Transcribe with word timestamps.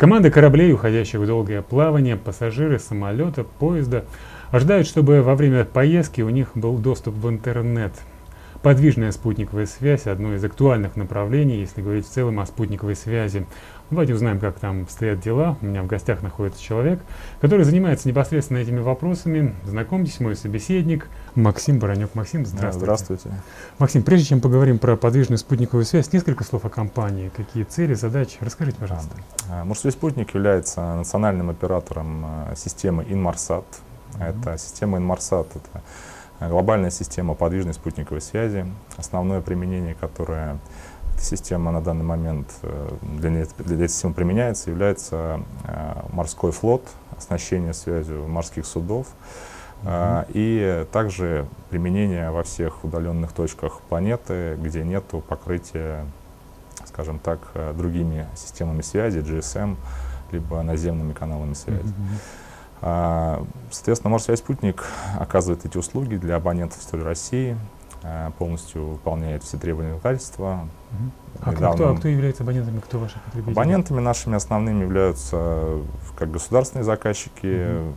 Команда 0.00 0.30
кораблей, 0.30 0.72
уходящих 0.72 1.20
в 1.20 1.26
долгое 1.26 1.60
плавание, 1.60 2.16
пассажиры 2.16 2.78
самолета, 2.78 3.44
поезда, 3.44 4.06
ожидают, 4.50 4.86
чтобы 4.86 5.20
во 5.20 5.34
время 5.34 5.66
поездки 5.66 6.22
у 6.22 6.30
них 6.30 6.52
был 6.54 6.78
доступ 6.78 7.16
в 7.16 7.28
интернет. 7.28 7.92
Подвижная 8.62 9.10
спутниковая 9.10 9.64
связь– 9.64 10.02
одно 10.06 10.34
из 10.34 10.44
актуальных 10.44 10.94
направлений, 10.94 11.60
если 11.60 11.80
говорить 11.80 12.06
в 12.06 12.10
целом 12.10 12.40
о 12.40 12.46
спутниковой 12.46 12.94
связи. 12.94 13.46
Давайте 13.88 14.12
узнаем, 14.12 14.38
как 14.38 14.58
там 14.58 14.86
стоят 14.86 15.20
дела. 15.20 15.56
У 15.62 15.66
меня 15.66 15.82
в 15.82 15.86
гостях 15.86 16.22
находится 16.22 16.62
человек, 16.62 17.00
который 17.40 17.64
занимается 17.64 18.06
непосредственно 18.06 18.58
этими 18.58 18.78
вопросами. 18.78 19.54
Знакомьтесь, 19.64 20.20
мой 20.20 20.36
собеседник 20.36 21.08
Максим 21.34 21.78
Баранек. 21.78 22.14
Максим, 22.14 22.44
здравствуйте. 22.44 22.84
Здравствуйте. 22.84 23.30
Максим, 23.78 24.02
прежде 24.02 24.26
чем 24.26 24.42
поговорим 24.42 24.78
про 24.78 24.94
подвижную 24.94 25.38
спутниковую 25.38 25.86
связь, 25.86 26.12
несколько 26.12 26.44
слов 26.44 26.66
о 26.66 26.68
компании. 26.68 27.32
Какие 27.34 27.64
цели, 27.64 27.94
задачи? 27.94 28.36
Расскажите, 28.40 28.76
пожалуйста. 28.78 29.16
А, 29.48 29.64
Морской 29.64 29.90
спутник 29.90 30.34
является 30.34 30.96
национальным 30.96 31.48
оператором 31.48 32.24
а, 32.26 32.54
системы 32.56 33.04
Inmarsat. 33.04 33.64
Mm-hmm. 34.18 34.40
Это 34.42 34.58
система 34.58 34.98
Inmarsat. 34.98 35.46
Это 35.54 35.82
глобальная 36.48 36.90
система 36.90 37.34
подвижной 37.34 37.74
спутниковой 37.74 38.20
связи, 38.20 38.66
основное 38.96 39.40
применение, 39.40 39.94
которое 39.94 40.58
эта 41.14 41.22
система 41.22 41.70
на 41.70 41.82
данный 41.82 42.04
момент 42.04 42.48
э, 42.62 42.90
для, 43.02 43.30
для 43.30 43.76
этой 43.76 43.88
системы 43.88 44.14
применяется, 44.14 44.70
является 44.70 45.40
э, 45.64 45.94
морской 46.12 46.52
флот, 46.52 46.86
оснащение 47.16 47.74
связью 47.74 48.26
морских 48.26 48.66
судов, 48.66 49.06
Uh-huh. 49.82 50.26
И 50.34 50.86
также 50.92 51.46
применение 51.70 52.30
во 52.30 52.42
всех 52.42 52.84
удаленных 52.84 53.32
точках 53.32 53.80
планеты, 53.88 54.56
где 54.60 54.84
нет 54.84 55.04
покрытия, 55.26 56.04
скажем 56.84 57.18
так, 57.18 57.38
э, 57.54 57.72
другими 57.74 58.26
системами 58.36 58.82
связи, 58.82 59.20
GSM, 59.20 59.76
либо 60.32 60.62
наземными 60.62 61.12
каналами 61.14 61.54
связи. 61.54 61.88
Uh-huh. 61.88 62.18
А, 62.18 62.49
соответственно, 62.80 64.10
Морсвязь 64.10 64.38
спутник 64.38 64.84
оказывает 65.18 65.64
эти 65.66 65.76
услуги 65.76 66.16
для 66.16 66.36
абонентов 66.36 66.78
всей 66.78 67.00
России, 67.02 67.56
а, 68.02 68.30
полностью 68.32 68.86
выполняет 68.86 69.42
все 69.44 69.58
требования 69.58 69.92
законодательства. 69.94 70.66
А 71.42 71.52
кто, 71.52 71.90
а 71.90 71.96
кто 71.96 72.08
является 72.08 72.42
абонентами, 72.42 72.80
кто 72.80 72.98
ваши 72.98 73.18
потребители? 73.26 73.52
Абонентами 73.52 74.00
нашими 74.00 74.36
основными 74.36 74.82
являются 74.82 75.80
как 76.16 76.30
государственные 76.30 76.84
заказчики, 76.84 77.78
угу. 77.78 77.94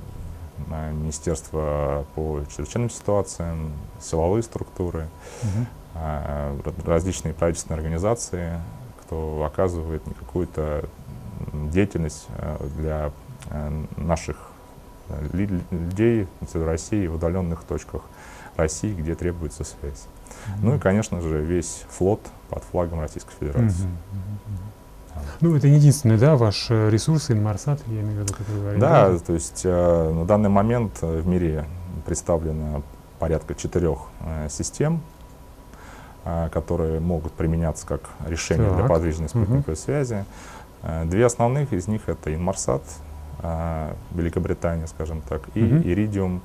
Министерство 0.67 2.05
по 2.15 2.41
чрезвычайным 2.47 2.89
ситуациям, 2.89 3.73
силовые 3.99 4.43
структуры, 4.43 5.07
угу. 5.41 6.73
различные 6.85 7.33
правительственные 7.33 7.77
организации, 7.79 8.59
кто 9.01 9.43
оказывает 9.45 10.03
какую-то 10.19 10.85
деятельность 11.71 12.27
для 12.77 13.11
наших 13.97 14.52
людей 15.31 16.27
в 16.41 16.65
России 16.65 17.07
в 17.07 17.15
удаленных 17.15 17.63
точках 17.63 18.01
России, 18.55 18.93
где 18.93 19.15
требуется 19.15 19.63
связь. 19.63 20.05
Mm-hmm. 20.05 20.59
Ну 20.61 20.75
и, 20.75 20.79
конечно 20.79 21.21
же, 21.21 21.41
весь 21.41 21.85
флот 21.89 22.21
под 22.49 22.63
флагом 22.65 22.99
Российской 22.99 23.33
Федерации. 23.39 23.85
Mm-hmm. 23.85 24.73
Ну, 25.41 25.55
это 25.55 25.67
единственный, 25.67 26.17
да, 26.17 26.35
ваш 26.35 26.67
э, 26.69 26.89
ресурс, 26.89 27.29
Инмарсат, 27.31 27.81
я 27.87 28.01
имею 28.01 28.19
в 28.19 28.23
виду, 28.23 28.33
как 28.33 28.47
вы 28.47 28.59
говорите. 28.59 28.81
Да, 28.81 29.09
да? 29.09 29.19
то 29.19 29.33
есть 29.33 29.61
э, 29.63 30.11
на 30.11 30.25
данный 30.25 30.49
момент 30.49 30.99
э, 31.01 31.19
в 31.19 31.27
мире 31.27 31.65
представлено 32.05 32.83
порядка 33.19 33.55
четырех 33.55 33.99
э, 34.21 34.47
систем, 34.49 35.01
э, 36.25 36.49
которые 36.51 36.99
могут 36.99 37.33
применяться 37.33 37.85
как 37.85 38.09
решение 38.25 38.67
так. 38.67 38.77
для 38.77 38.87
подвижной 38.87 39.29
спутниковой 39.29 39.75
uh-huh. 39.75 39.83
связи. 39.83 40.25
Э, 40.81 41.05
две 41.05 41.25
основных 41.25 41.73
из 41.73 41.87
них 41.87 42.01
это 42.07 42.33
Инмарсат, 42.33 42.83
Великобритания, 44.11 44.87
скажем 44.87 45.21
так, 45.21 45.41
и 45.53 45.59
uh-huh. 45.59 45.83
Iridium 45.83 46.41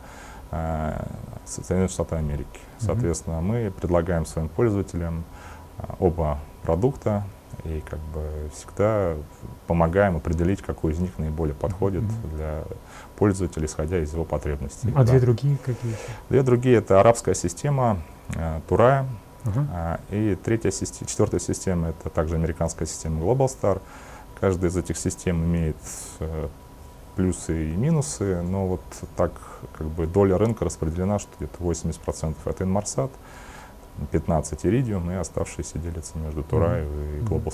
а, 0.51 1.07
Соединенных 1.45 1.91
Штатов 1.91 2.19
Америки. 2.19 2.61
Соответственно, 2.79 3.35
uh-huh. 3.35 3.43
мы 3.43 3.71
предлагаем 3.71 4.27
своим 4.27 4.49
пользователям 4.49 5.25
а, 5.79 5.95
оба 6.01 6.39
продукта 6.63 7.25
и 7.65 7.83
как 7.89 7.99
бы 8.15 8.51
всегда 8.55 9.15
помогаем 9.67 10.17
определить, 10.17 10.63
какой 10.63 10.93
из 10.93 10.99
них 10.99 11.19
наиболее 11.19 11.55
подходит 11.55 12.03
mm-hmm. 12.03 12.37
для 12.37 12.65
пользователя, 13.17 13.67
исходя 13.67 13.99
из 13.99 14.13
его 14.13 14.25
потребностей. 14.25 14.93
А 14.95 15.05
да. 15.05 15.13
две 15.13 15.21
другие 15.21 15.57
какие? 15.65 15.95
Две 16.29 16.43
другие 16.43 16.77
это 16.77 17.01
арабская 17.01 17.35
система 17.35 17.99
Турая, 18.69 19.07
uh-huh. 19.45 20.01
и 20.11 20.37
третья 20.37 20.71
система, 20.71 21.09
четвертая 21.09 21.41
система 21.41 21.89
это 21.89 22.11
также 22.11 22.37
американская 22.37 22.87
система 22.87 23.21
Global 23.21 23.47
Star. 23.47 23.81
Каждая 24.41 24.71
из 24.71 24.77
этих 24.77 24.97
систем 24.97 25.45
имеет 25.45 25.77
э, 26.21 26.49
плюсы 27.19 27.73
и 27.73 27.77
минусы, 27.77 28.43
но 28.43 28.69
вот 28.69 28.81
так 29.17 29.33
как 29.77 29.89
бы 29.89 30.07
доля 30.07 30.39
рынка 30.39 30.65
распределена, 30.65 31.19
что 31.19 31.29
где-то 31.37 31.59
80% 31.59 32.37
это 32.45 32.63
Inmarsat, 32.65 33.11
15 34.13 34.65
Iridium 34.65 35.13
и 35.13 35.17
оставшиеся 35.17 35.81
делятся 35.81 36.17
между 36.17 36.45
Турай 36.45 36.83
mm-hmm. 36.83 37.19
и 37.19 37.25
Global 37.25 37.53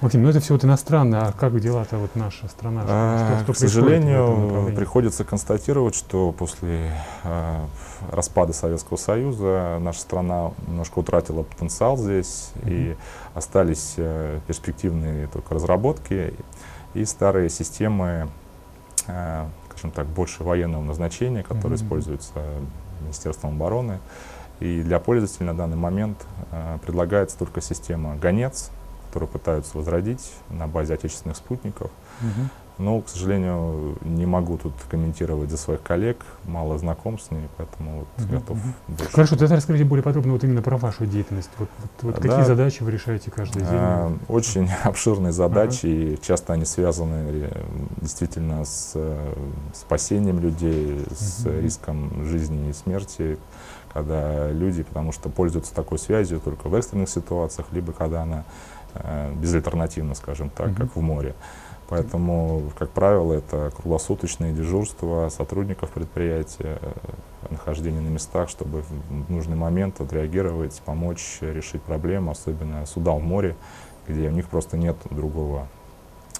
Максим, 0.00 0.24
ну 0.24 0.30
это 0.30 0.40
все 0.40 0.54
вот 0.54 0.64
иностранно, 0.64 1.28
а 1.28 1.32
как 1.32 1.60
дела-то 1.60 1.98
вот 1.98 2.16
наша 2.16 2.48
страна? 2.48 2.82
А, 2.88 3.36
что, 3.36 3.44
что 3.44 3.52
к 3.52 3.56
сожалению, 3.56 4.74
приходится 4.74 5.22
констатировать, 5.22 5.94
что 5.94 6.32
после 6.32 6.90
а, 7.22 7.64
распада 8.10 8.52
Советского 8.52 8.96
Союза 8.96 9.78
наша 9.80 10.00
страна 10.00 10.50
немножко 10.66 10.98
утратила 10.98 11.44
потенциал 11.44 11.96
здесь, 11.96 12.50
mm-hmm. 12.56 12.68
и 12.68 12.96
остались 13.34 13.94
а, 13.96 14.40
перспективные 14.48 15.28
только 15.28 15.54
разработки, 15.54 16.34
и 16.94 17.04
старые 17.04 17.48
системы 17.48 18.28
Э, 18.32 18.41
скажем 19.02 19.90
так, 19.90 20.06
больше 20.06 20.44
военного 20.44 20.82
назначения, 20.82 21.42
которое 21.42 21.74
mm-hmm. 21.74 21.84
используется 21.84 22.32
Министерством 23.02 23.56
обороны. 23.56 23.98
И 24.60 24.82
для 24.82 25.00
пользователя 25.00 25.46
на 25.46 25.56
данный 25.56 25.76
момент 25.76 26.24
э, 26.52 26.78
предлагается 26.84 27.36
только 27.38 27.60
система 27.60 28.16
«Гонец», 28.16 28.70
которую 29.08 29.28
пытаются 29.28 29.76
возродить 29.76 30.32
на 30.50 30.68
базе 30.68 30.94
отечественных 30.94 31.36
спутников. 31.36 31.90
Mm-hmm. 32.20 32.46
Но, 32.78 33.00
к 33.00 33.08
сожалению, 33.08 33.96
не 34.00 34.24
могу 34.24 34.56
тут 34.56 34.72
комментировать 34.90 35.50
за 35.50 35.56
своих 35.56 35.82
коллег, 35.82 36.24
мало 36.44 36.78
знаком 36.78 37.18
с 37.18 37.30
ними, 37.30 37.48
поэтому 37.56 38.00
вот 38.00 38.08
uh-huh, 38.16 38.32
готов 38.32 38.58
больше. 38.88 39.12
Хорошо, 39.12 39.36
тогда 39.36 39.56
расскажите 39.56 39.84
более 39.84 40.02
подробно 40.02 40.32
вот 40.32 40.42
именно 40.42 40.62
про 40.62 40.78
вашу 40.78 41.04
деятельность. 41.04 41.50
Вот, 41.58 41.68
вот, 41.78 41.90
вот 42.02 42.14
да, 42.14 42.28
какие 42.28 42.44
задачи 42.44 42.82
вы 42.82 42.90
решаете 42.92 43.30
каждый 43.30 43.60
день? 43.60 43.68
А, 43.72 44.16
очень 44.28 44.70
обширные 44.84 45.32
задачи, 45.32 45.86
uh-huh. 45.86 46.14
и 46.14 46.22
часто 46.22 46.54
они 46.54 46.64
связаны 46.64 47.24
э, 47.26 47.64
действительно 48.00 48.64
с 48.64 48.92
э, 48.94 49.34
спасением 49.74 50.40
людей, 50.40 51.04
с 51.10 51.44
uh-huh. 51.44 51.60
риском 51.60 52.24
жизни 52.24 52.70
и 52.70 52.72
смерти, 52.72 53.38
когда 53.92 54.50
люди, 54.50 54.82
потому 54.82 55.12
что 55.12 55.28
пользуются 55.28 55.74
такой 55.74 55.98
связью 55.98 56.40
только 56.40 56.68
в 56.68 56.74
экстренных 56.74 57.10
ситуациях, 57.10 57.66
либо 57.72 57.92
когда 57.92 58.22
она 58.22 58.44
э, 58.94 59.32
безальтернативна, 59.34 60.14
скажем 60.14 60.48
так, 60.48 60.68
uh-huh. 60.68 60.76
как 60.76 60.96
в 60.96 61.00
море. 61.00 61.34
Поэтому, 61.92 62.72
как 62.78 62.88
правило, 62.88 63.34
это 63.34 63.70
круглосуточные 63.76 64.54
дежурства 64.54 65.28
сотрудников 65.28 65.90
предприятия, 65.90 66.78
э, 66.80 66.92
нахождение 67.50 68.00
на 68.00 68.08
местах, 68.08 68.48
чтобы 68.48 68.80
в 68.80 69.30
нужный 69.30 69.56
момент 69.56 70.00
отреагировать, 70.00 70.80
помочь 70.86 71.40
решить 71.42 71.82
проблему, 71.82 72.30
особенно 72.30 72.86
суда 72.86 73.12
в 73.12 73.22
море, 73.22 73.56
где 74.08 74.28
у 74.28 74.30
них 74.30 74.48
просто 74.48 74.78
нет 74.78 74.96
другого, 75.10 75.68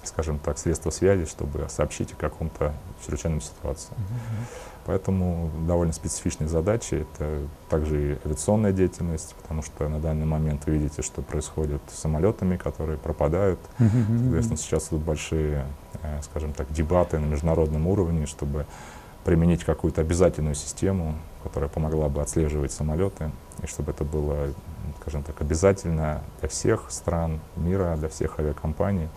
скажем 0.03 0.39
так, 0.39 0.57
средства 0.57 0.89
связи, 0.89 1.25
чтобы 1.25 1.67
сообщить 1.69 2.13
о 2.13 2.15
каком-то 2.15 2.73
чрезвычайном 3.01 3.41
ситуации. 3.41 3.93
Mm-hmm. 3.93 4.73
Поэтому 4.85 5.49
довольно 5.65 5.93
специфичные 5.93 6.49
задачи. 6.49 7.05
Это 7.15 7.47
также 7.69 8.13
и 8.13 8.17
авиационная 8.25 8.73
деятельность, 8.73 9.33
потому 9.41 9.61
что 9.61 9.87
на 9.87 9.99
данный 9.99 10.25
момент 10.25 10.65
вы 10.65 10.73
видите, 10.73 11.01
что 11.01 11.21
происходит 11.21 11.81
с 11.87 11.99
самолетами, 11.99 12.57
которые 12.57 12.97
пропадают. 12.97 13.59
Соответственно, 13.77 14.57
сейчас 14.57 14.89
идут 14.89 15.01
большие, 15.03 15.65
э, 16.01 16.21
скажем 16.23 16.53
так, 16.53 16.71
дебаты 16.71 17.19
на 17.19 17.25
международном 17.25 17.87
уровне, 17.87 18.25
чтобы 18.25 18.65
применить 19.23 19.63
какую-то 19.63 20.01
обязательную 20.01 20.55
систему, 20.55 21.15
которая 21.43 21.69
помогла 21.69 22.09
бы 22.09 22.21
отслеживать 22.21 22.73
самолеты, 22.73 23.31
и 23.61 23.67
чтобы 23.67 23.91
это 23.91 24.03
было, 24.03 24.49
скажем 25.01 25.23
так, 25.23 25.39
обязательно 25.41 26.21
для 26.39 26.49
всех 26.49 26.87
стран 26.89 27.39
мира, 27.55 27.95
для 27.97 28.09
всех 28.09 28.39
авиакомпаний, 28.39 29.07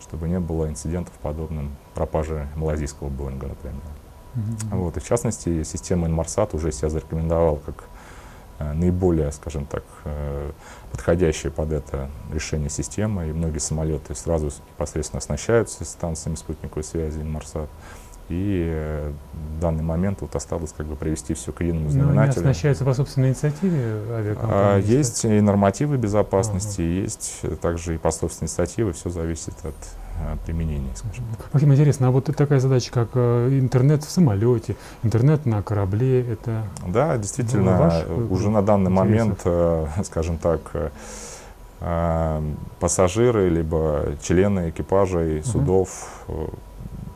чтобы 0.00 0.28
не 0.28 0.40
было 0.40 0.68
инцидентов 0.68 1.14
подобным 1.22 1.76
пропаже 1.94 2.48
малазийского 2.56 3.08
Боинга, 3.08 3.48
например. 3.48 3.80
Mm-hmm. 4.34 4.76
Вот, 4.76 4.96
и 4.96 5.00
в 5.00 5.04
частности, 5.04 5.62
система 5.64 6.08
Inmarsat 6.08 6.54
уже 6.54 6.72
себя 6.72 6.88
зарекомендовала 6.88 7.56
как 7.56 7.84
э, 8.58 8.72
наиболее, 8.72 9.32
скажем 9.32 9.66
так, 9.66 9.82
э, 10.04 10.52
подходящая 10.92 11.50
под 11.50 11.72
это 11.72 12.10
решение 12.32 12.70
система, 12.70 13.26
и 13.26 13.32
многие 13.32 13.58
самолеты 13.58 14.14
сразу 14.14 14.50
непосредственно 14.70 15.18
оснащаются 15.18 15.84
станциями 15.84 16.36
спутниковой 16.36 16.84
связи 16.84 17.20
Inmarsat. 17.20 17.68
И 18.30 18.64
э, 18.72 19.12
в 19.56 19.60
данный 19.60 19.82
момент 19.82 20.20
вот 20.20 20.36
осталось 20.36 20.72
как 20.76 20.86
бы 20.86 20.94
привести 20.94 21.34
все 21.34 21.50
к 21.50 21.60
единому 21.62 21.86
Но 21.86 21.90
знаменателю. 21.90 22.20
они 22.22 22.50
оснащаются 22.50 22.84
по 22.84 22.94
собственной 22.94 23.30
инициативе 23.30 23.80
А, 23.82 24.18
авиакомпании? 24.18 24.86
Есть 24.86 25.24
и 25.24 25.40
нормативы 25.40 25.96
безопасности, 25.96 26.80
есть 26.80 27.40
также 27.60 27.96
и 27.96 27.98
по 27.98 28.12
собственной 28.12 28.46
инициативе, 28.46 28.92
все 28.92 29.10
зависит 29.10 29.54
от 29.64 29.74
а, 30.22 30.36
применения, 30.46 30.90
скажем 30.94 31.24
так. 31.36 31.52
Максим, 31.52 31.72
интересно, 31.72 32.08
а 32.08 32.10
вот 32.12 32.24
такая 32.36 32.60
задача, 32.60 32.92
как 32.92 33.08
э, 33.14 33.58
интернет 33.58 34.04
в 34.04 34.10
самолете, 34.10 34.76
интернет 35.02 35.44
на 35.44 35.62
корабле, 35.62 36.20
это... 36.20 36.64
Да, 36.86 37.16
действительно, 37.16 37.78
ваш, 37.78 37.94
э, 37.94 38.04
э, 38.06 38.26
уже 38.30 38.50
на 38.50 38.62
данный 38.62 38.92
интересов? 38.92 39.08
момент, 39.08 39.40
э, 39.44 39.86
скажем 40.04 40.38
так, 40.38 40.60
э, 40.74 40.90
э, 41.80 42.42
пассажиры, 42.78 43.48
либо 43.48 44.14
члены 44.22 44.70
экипажей 44.70 45.42
судов, 45.42 46.24
э, 46.28 46.46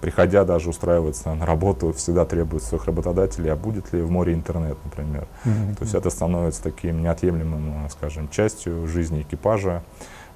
приходя 0.04 0.44
даже 0.44 0.68
устраиваться 0.68 1.32
на 1.32 1.46
работу, 1.46 1.94
всегда 1.94 2.26
требуют 2.26 2.62
своих 2.62 2.84
работодателей, 2.84 3.50
а 3.50 3.56
будет 3.56 3.90
ли 3.94 4.02
в 4.02 4.10
море 4.10 4.34
интернет, 4.34 4.76
например. 4.84 5.26
Мгм. 5.46 5.76
То 5.76 5.84
есть 5.84 5.94
это 5.94 6.10
становится 6.10 6.62
таким 6.62 7.02
неотъемлемым, 7.02 7.86
э, 7.86 7.88
скажем, 7.88 8.28
частью 8.28 8.86
жизни 8.86 9.22
экипажа. 9.22 9.82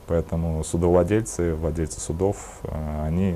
Поэтому 0.07 0.65
судовладельцы, 0.65 1.55
владельцы 1.55 2.01
судов, 2.01 2.61
э, 2.63 3.05
они 3.07 3.35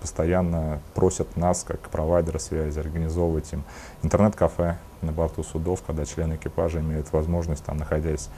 постоянно 0.00 0.80
просят 0.94 1.36
нас, 1.36 1.62
как 1.62 1.78
провайдера 1.90 2.40
связи, 2.40 2.80
организовывать 2.80 3.52
им 3.52 3.62
интернет-кафе 4.02 4.78
на 5.00 5.12
борту 5.12 5.44
судов, 5.44 5.80
когда 5.86 6.06
члены 6.06 6.34
экипажа 6.34 6.80
имеют 6.80 7.12
возможность, 7.12 7.64
там, 7.64 7.76
находясь 7.76 8.30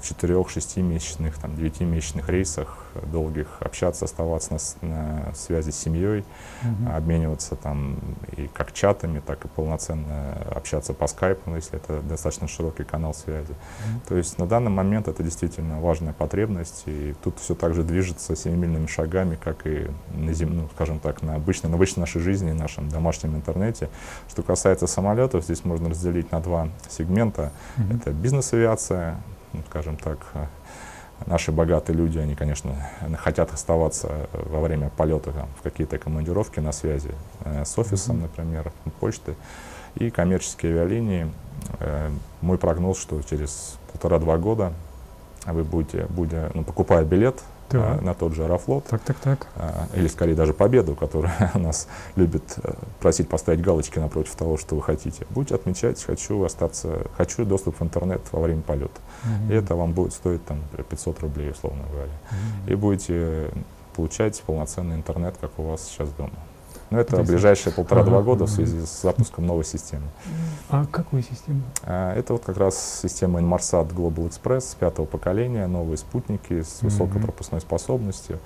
в 0.00 0.06
четырех, 0.06 0.50
шестимесячных, 0.50 1.38
там, 1.38 1.56
девятимесячных 1.56 2.28
рейсах 2.28 2.76
э, 2.94 3.00
долгих, 3.06 3.46
общаться, 3.60 4.04
оставаться 4.04 4.58
на, 4.82 4.88
на 4.88 5.34
связи 5.34 5.70
с 5.70 5.78
семьей, 5.78 6.24
Мгм. 6.62 6.88
обмениваться 6.94 7.56
там 7.56 7.98
и 8.36 8.48
как 8.48 8.72
чатами, 8.72 9.20
так 9.24 9.44
и 9.44 9.48
полноценно 9.48 10.32
общаться 10.54 10.94
по 10.94 11.06
скайпу, 11.06 11.54
если 11.54 11.76
это 11.76 12.00
достаточно 12.00 12.48
широкий 12.48 12.84
канал 12.84 13.14
связи. 13.14 13.52
Мгм. 13.52 14.00
То 14.08 14.16
есть 14.16 14.38
на 14.38 14.46
данный 14.46 14.70
момент 14.70 15.08
это 15.08 15.22
действительно 15.22 15.80
важная 15.80 16.12
потребность, 16.12 16.82
и 16.86 17.14
тут 17.22 17.38
все 17.38 17.54
так 17.54 17.74
же 17.74 17.82
движется 17.82 18.36
семимильными 18.36 18.86
шагами, 18.86 19.36
как 19.42 19.66
и 19.66 19.90
на 20.14 20.32
зем, 20.32 20.56
ну, 20.56 20.68
скажем 20.74 20.98
так, 20.98 21.22
на 21.22 21.34
обычной, 21.34 21.70
на 21.70 21.76
обычной 21.76 22.00
нашей 22.00 22.20
жизни, 22.20 22.52
нашем 22.52 22.88
домашнем 22.88 23.36
интернете. 23.36 23.88
Что 24.28 24.42
касается 24.42 24.86
самолетов, 24.86 25.44
здесь 25.44 25.64
можно 25.64 25.90
разделить 25.90 26.32
на 26.32 26.40
два 26.40 26.68
сегмента. 26.88 27.52
Мгм. 27.76 27.96
Это 27.96 28.10
бизнес-авиация, 28.10 29.14
ну, 29.14 29.34
скажем 29.68 29.96
так, 29.96 30.18
э, 30.34 30.46
наши 31.26 31.52
богатые 31.52 31.96
люди, 31.96 32.18
они, 32.18 32.34
конечно, 32.34 32.72
э, 33.00 33.14
хотят 33.16 33.52
оставаться 33.52 34.08
э, 34.10 34.42
во 34.50 34.60
время 34.60 34.90
полета 34.96 35.32
там, 35.32 35.48
в 35.58 35.62
какие-то 35.62 35.98
командировки 35.98 36.60
на 36.60 36.72
связи 36.72 37.12
э, 37.44 37.64
с 37.64 37.78
офисом, 37.78 38.20
например, 38.20 38.72
почты. 39.00 39.34
И 39.94 40.10
коммерческие 40.10 40.72
авиалинии. 40.72 41.32
Э, 41.80 42.10
Мой 42.40 42.58
прогноз, 42.58 42.98
что 43.00 43.22
через 43.22 43.78
полтора-два 43.92 44.36
года 44.36 44.72
вы 45.46 45.64
будете, 45.64 46.06
будя, 46.06 46.50
ну, 46.54 46.64
покупая 46.64 47.04
билет 47.04 47.40
Э, 47.72 48.00
на 48.00 48.14
тот 48.14 48.34
же 48.34 48.44
Аэрофлот, 48.44 48.84
Так, 48.84 49.02
так, 49.02 49.16
так. 49.18 49.46
а, 49.56 49.88
или 49.94 50.06
скорее 50.08 50.34
даже 50.34 50.52
победу, 50.52 50.94
которую 50.94 51.32
у 51.54 51.58
нас 51.58 51.88
любит 52.14 52.42
э, 52.62 52.74
просить 53.00 53.28
поставить 53.28 53.60
галочки 53.60 53.98
напротив 53.98 54.34
того, 54.34 54.56
что 54.56 54.76
вы 54.76 54.82
хотите. 54.82 55.26
Будете 55.30 55.54
отмечать, 55.54 56.02
хочу 56.02 56.42
остаться, 56.44 57.06
хочу 57.16 57.44
доступ 57.44 57.80
в 57.80 57.82
интернет 57.82 58.20
во 58.32 58.40
время 58.40 58.62
полета. 58.62 59.00
Мгм. 59.24 59.52
И 59.52 59.54
это 59.54 59.74
вам 59.74 59.92
будет 59.92 60.12
стоить 60.12 60.44
там 60.44 60.62
500 60.88 61.20
рублей, 61.20 61.50
условно 61.50 61.82
говоря. 61.90 62.12
Мгм. 62.30 62.72
И 62.72 62.74
будете 62.74 63.50
получать 63.94 64.40
полноценный 64.42 64.96
интернет, 64.96 65.36
как 65.40 65.58
у 65.58 65.62
вас 65.62 65.88
сейчас 65.88 66.10
дома. 66.10 66.32
Но 66.90 66.98
это 67.00 67.10
Потрясающе. 67.16 67.32
ближайшие 67.32 67.72
полтора-два 67.72 68.18
Ага, 68.18 68.24
года 68.24 68.44
в 68.44 68.50
связи 68.50 68.80
с 68.86 69.02
запуском 69.02 69.44
новой 69.46 69.64
системы. 69.64 70.04
А 70.70 70.86
какую 70.86 71.22
систему? 71.22 71.62
А, 71.82 72.14
Это 72.14 72.32
вот 72.34 72.44
как 72.44 72.56
раз 72.58 73.00
система 73.02 73.40
Inmarsat 73.40 73.92
Global 73.92 74.28
Express 74.30 74.76
пятого 74.78 75.04
поколения, 75.06 75.66
новые 75.66 75.96
спутники 75.98 76.62
с 76.62 76.82
высокой 76.82 77.20
пропускной 77.20 77.60
способностью. 77.60 78.38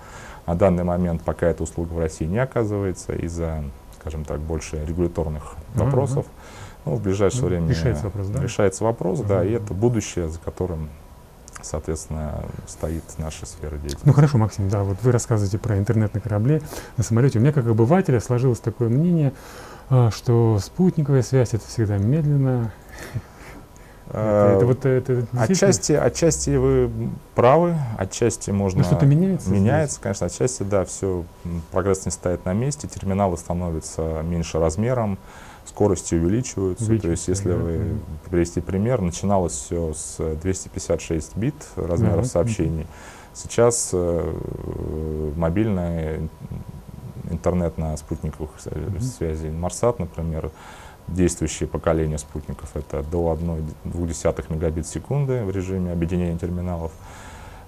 На 0.47 0.55
данный 0.55 0.85
момент 0.85 1.23
пока 1.23 1.49
эта 1.49 1.63
услуга 1.63 1.93
в 1.93 1.99
России 1.99 2.25
не 2.25 2.39
оказывается 2.39 3.13
из-за, 3.13 3.63
скажем 4.01 4.25
так, 4.25 4.41
больше 4.41 4.83
регуляторных 4.87 5.55
вопросов. 5.75 6.25
Ну, 6.87 6.95
в 6.95 7.03
ближайшее 7.03 7.43
Ну, 7.43 7.49
время 7.49 7.69
решается 7.69 8.05
вопрос, 8.05 8.27
да? 8.29 8.43
решается 8.43 8.85
вопрос, 8.85 9.21
да, 9.21 9.45
и 9.45 9.51
это 9.53 9.75
будущее, 9.75 10.29
за 10.31 10.39
которым, 10.39 10.89
соответственно, 11.63 12.45
стоит 12.67 13.05
наша 13.19 13.47
сфера 13.47 13.73
деятельности. 13.77 14.07
Ну 14.07 14.13
хорошо, 14.13 14.39
Максим, 14.39 14.69
да, 14.69 14.83
вот 14.83 14.99
вы 15.03 15.13
рассказываете 15.13 15.59
про 15.59 15.79
интернет 15.79 16.15
на 16.15 16.21
корабле, 16.21 16.63
на 16.97 17.05
самолете. 17.05 17.39
У 17.39 17.43
меня 17.43 17.53
как 17.53 17.67
обывателя 17.67 18.21
сложилось 18.21 18.61
такое 18.61 18.89
мнение, 18.89 19.33
а, 19.89 20.11
что 20.11 20.59
спутниковая 20.61 21.23
связь 21.23 21.55
это 21.55 21.67
всегда 21.67 21.99
медленно. 21.99 22.73
Это, 24.11 24.19
А, 24.19 24.57
это 24.57 24.67
вот 24.67 24.85
это 24.85 25.25
Отчасти, 25.39 25.93
отчасти 25.93 26.51
вы 26.51 26.91
правы, 27.37 27.77
отчасти 27.97 28.51
можно... 28.51 28.81
Ну, 28.81 28.85
что-то 28.85 29.07
меняется 29.07 29.47
здесь? 29.47 29.61
Меняется, 29.61 30.01
конечно, 30.01 30.27
отчасти, 30.27 30.65
да, 30.65 30.85
все, 30.85 31.25
прогресс 31.71 32.07
не 32.07 32.11
стоит 32.11 32.45
на 32.45 32.53
месте, 32.53 32.89
терминалы 32.89 33.37
становятся 33.37 34.23
меньше 34.25 34.59
размером, 34.59 35.17
скорости 35.65 36.15
увеличиваются. 36.15 36.99
То 36.99 37.11
есть, 37.11 37.29
если 37.29 37.53
вы 37.53 37.99
привести 38.31 38.61
пример, 38.61 39.01
начиналось 39.01 39.53
все 39.53 39.93
с 39.95 40.17
256 40.19 41.37
бит 41.37 41.55
размеров 41.77 42.21
Мгм, 42.21 42.25
сообщений. 42.27 42.87
Сейчас 43.33 43.91
э, 43.93 45.33
мобильный 45.37 46.29
интернет 47.31 47.79
на 47.79 47.97
спутниковых 47.97 48.51
связи 48.61 49.49
Марсат, 49.49 49.99
например, 49.99 50.51
действующее 51.07 51.69
поколение 51.69 52.19
спутников 52.19 52.71
это 52.75 53.03
до 53.03 53.33
1,2 53.33 54.45
мегабит 54.53 54.87
в 54.87 54.89
секунды 54.91 55.45
в 55.45 55.51
режиме 55.51 55.93
объединения 55.93 56.39
терминалов, 56.39 56.93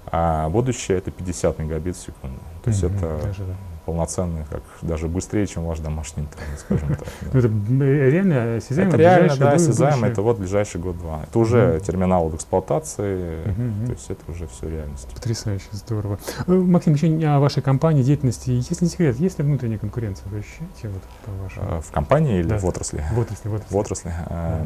а 0.07 0.49
будущее 0.49 0.99
это 0.99 1.11
50 1.11 1.59
мегабит 1.59 1.97
в 1.97 2.01
секунду. 2.01 2.39
То 2.65 2.71
есть 2.71 2.83
Мгм, 2.83 2.97
это 2.97 3.21
даже, 3.23 3.45
да. 3.45 3.55
Полноценный, 3.85 4.45
как 4.51 4.63
даже 4.83 5.09
быстрее, 5.09 5.47
чем 5.47 5.65
ваш 5.65 5.79
домашний 5.81 6.23
интернет, 6.25 6.59
скажем 6.59 6.89
так. 6.97 7.09
да. 7.33 7.39
Это 7.39 7.49
э, 7.49 8.11
реально 8.11 8.57
осязаемо? 8.57 8.89
Это 8.91 8.97
реально, 8.99 9.37
да, 9.37 9.53
осязаемо, 9.53 10.07
это 10.07 10.23
вот 10.23 10.39
ближайший 10.39 10.81
год-два. 10.81 11.23
Это 11.29 11.39
уже 11.39 11.67
Мгм. 11.75 11.81
терминал 11.81 12.29
в 12.29 12.37
эксплуатации, 12.37 13.43
то 13.87 13.93
есть 13.93 14.11
это 14.11 14.31
уже 14.31 14.47
все 14.49 14.69
реальность. 14.69 15.09
Потрясающе, 15.15 15.67
здорово. 15.73 16.19
Э, 16.47 16.53
Максим, 16.53 16.95
еще 16.95 17.09
о 17.29 17.41
вашей 17.41 17.63
компании, 17.63 18.03
деятельности. 18.03 18.51
Если 18.51 18.85
не 18.85 18.91
секрет, 18.91 19.19
есть 19.19 19.39
ли 19.39 19.45
внутренняя 19.45 19.79
конкуренция? 19.79 20.29
Вы 20.29 20.39
ощущаете 20.39 20.89
вот 20.89 21.03
по 21.25 21.43
вашему? 21.43 21.67
А, 21.69 21.81
В 21.81 21.91
компании 21.91 22.39
или 22.41 22.49
Да. 22.49 22.59
в 22.59 22.65
отрасли? 22.65 23.05
В 23.15 23.19
отрасли, 23.19 23.49
в 23.49 23.55
отрасли. 23.55 23.75
В 23.75 23.77
отрасли. 23.79 24.13
А, 24.29 24.65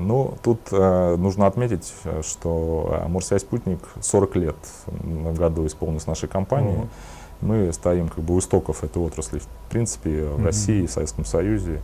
Ну, 0.00 0.36
тут 0.42 0.60
э, 0.70 1.16
нужно 1.16 1.46
отметить, 1.46 1.94
э, 2.04 2.20
что 2.22 3.00
э, 3.04 3.08
Морсвязь 3.08 3.40
Спутник 3.40 3.78
40 4.02 4.36
лет 4.36 4.56
в 4.86 5.38
году 5.38 5.66
исполнилось 5.66 6.06
нашей 6.06 6.28
компании. 6.28 6.74
Ого. 6.76 6.88
Мы 7.40 7.72
стоим 7.72 8.08
как 8.08 8.24
бы 8.24 8.34
у 8.34 8.38
истоков 8.38 8.82
этой 8.84 9.00
отрасли, 9.02 9.38
в 9.38 9.70
принципе, 9.70 10.24
в 10.24 10.38
Мгм. 10.38 10.46
России, 10.46 10.86
в 10.86 10.90
Советском 10.90 11.24
Союзе. 11.24 11.80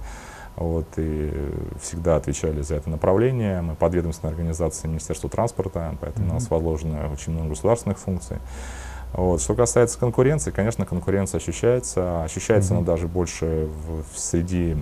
Вот, 0.56 0.87
и 0.99 1.32
всегда 1.82 2.16
отвечали 2.16 2.62
за 2.62 2.76
это 2.76 2.88
направление. 2.88 3.61
Мы 3.61 3.75
подведомственная 3.75 4.32
организация 4.32 4.88
Министерства 4.88 5.28
транспорта, 5.28 5.96
поэтому 6.00 6.30
у 6.30 6.34
нас 6.34 6.49
возложено 6.49 7.11
очень 7.12 7.32
много 7.32 7.50
государственных 7.50 7.99
функций. 7.99 8.37
Вот. 9.14 9.40
Что 9.40 9.54
касается 9.54 9.99
конкуренции, 9.99 10.50
конечно, 10.50 10.87
конкуренция 10.87 11.38
ощущается. 11.38 12.23
Ощущается 12.25 12.75
Мгм. 12.75 12.78
она 12.78 12.87
даже 12.87 13.08
больше 13.08 13.68
в, 13.87 14.14
в 14.14 14.18
среди 14.18 14.76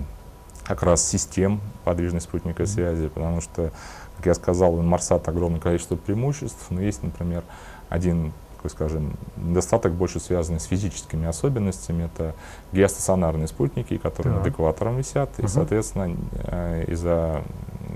как 0.63 0.83
раз 0.83 1.07
систем 1.07 1.59
подвижной 1.83 2.21
спутниковой 2.21 2.65
Мгм. 2.65 2.73
связи, 2.73 3.07
потому 3.09 3.41
что, 3.41 3.71
как 4.17 4.25
я 4.27 4.33
сказал, 4.35 4.75
у 4.75 4.81
Марсат 4.81 5.27
огромное 5.27 5.59
количество 5.59 5.95
преимуществ, 5.95 6.65
но 6.69 6.81
есть, 6.81 7.03
например, 7.03 7.43
один 7.89 8.31
такой, 8.63 8.69
скажем, 8.69 9.17
недостаток 9.35 9.93
больше 9.93 10.19
связанный 10.19 10.59
с 10.59 10.63
физическими 10.63 11.27
особенностями. 11.27 12.05
Это 12.05 12.33
геостационарные 12.71 13.47
спутники, 13.47 13.97
которые 13.97 14.33
Так. 14.35 14.43
над 14.43 14.53
экватором 14.53 14.97
висят, 14.97 15.29
и, 15.37 15.41
Ага. 15.41 15.47
соответственно, 15.49 16.15
э, 16.33 16.85
из-за 16.87 17.43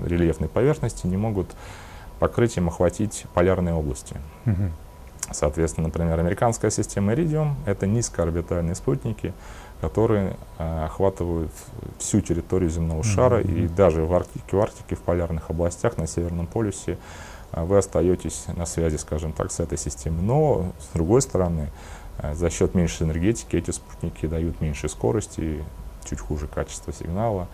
рельефной 0.04 0.48
поверхности 0.48 1.06
не 1.06 1.16
могут 1.16 1.48
покрытием 2.18 2.68
охватить 2.68 3.24
полярные 3.34 3.74
области. 3.74 4.16
Мгм. 4.44 4.72
Соответственно, 5.30 5.88
например, 5.88 6.18
американская 6.20 6.70
система 6.70 7.12
Iridium— 7.12 7.54
это 7.66 7.86
низкоорбитальные 7.86 8.74
спутники, 8.74 9.32
которые 9.80 10.36
э, 10.58 10.84
охватывают 10.84 11.52
всю 11.98 12.20
территорию 12.20 12.68
земного 12.70 13.02
шара, 13.04 13.40
и 13.40 13.68
даже 13.68 14.04
в 14.04 14.12
Арктике, 14.12 14.56
в 14.56 14.60
Арктике, 14.60 14.96
в 14.96 15.00
полярных 15.00 15.50
областях, 15.50 15.96
на 15.96 16.06
Северном 16.06 16.46
полюсе 16.46 16.98
вы 17.52 17.78
остаетесь 17.78 18.44
на 18.56 18.66
связи, 18.66 18.96
скажем 18.96 19.32
так, 19.32 19.50
с 19.52 19.60
этой 19.60 19.78
системой. 19.78 20.22
Но, 20.22 20.72
с 20.80 20.92
другой 20.94 21.22
стороны, 21.22 21.70
э, 22.18 22.34
за 22.34 22.50
счет 22.50 22.74
меньшей 22.74 23.06
энергетики 23.06 23.56
эти 23.56 23.70
спутники 23.70 24.26
дают 24.26 24.60
меньшей 24.60 24.88
скорости, 24.88 25.64
чуть 26.08 26.20
хуже 26.20 26.46
качество 26.46 26.92
сигнала. 26.92 27.48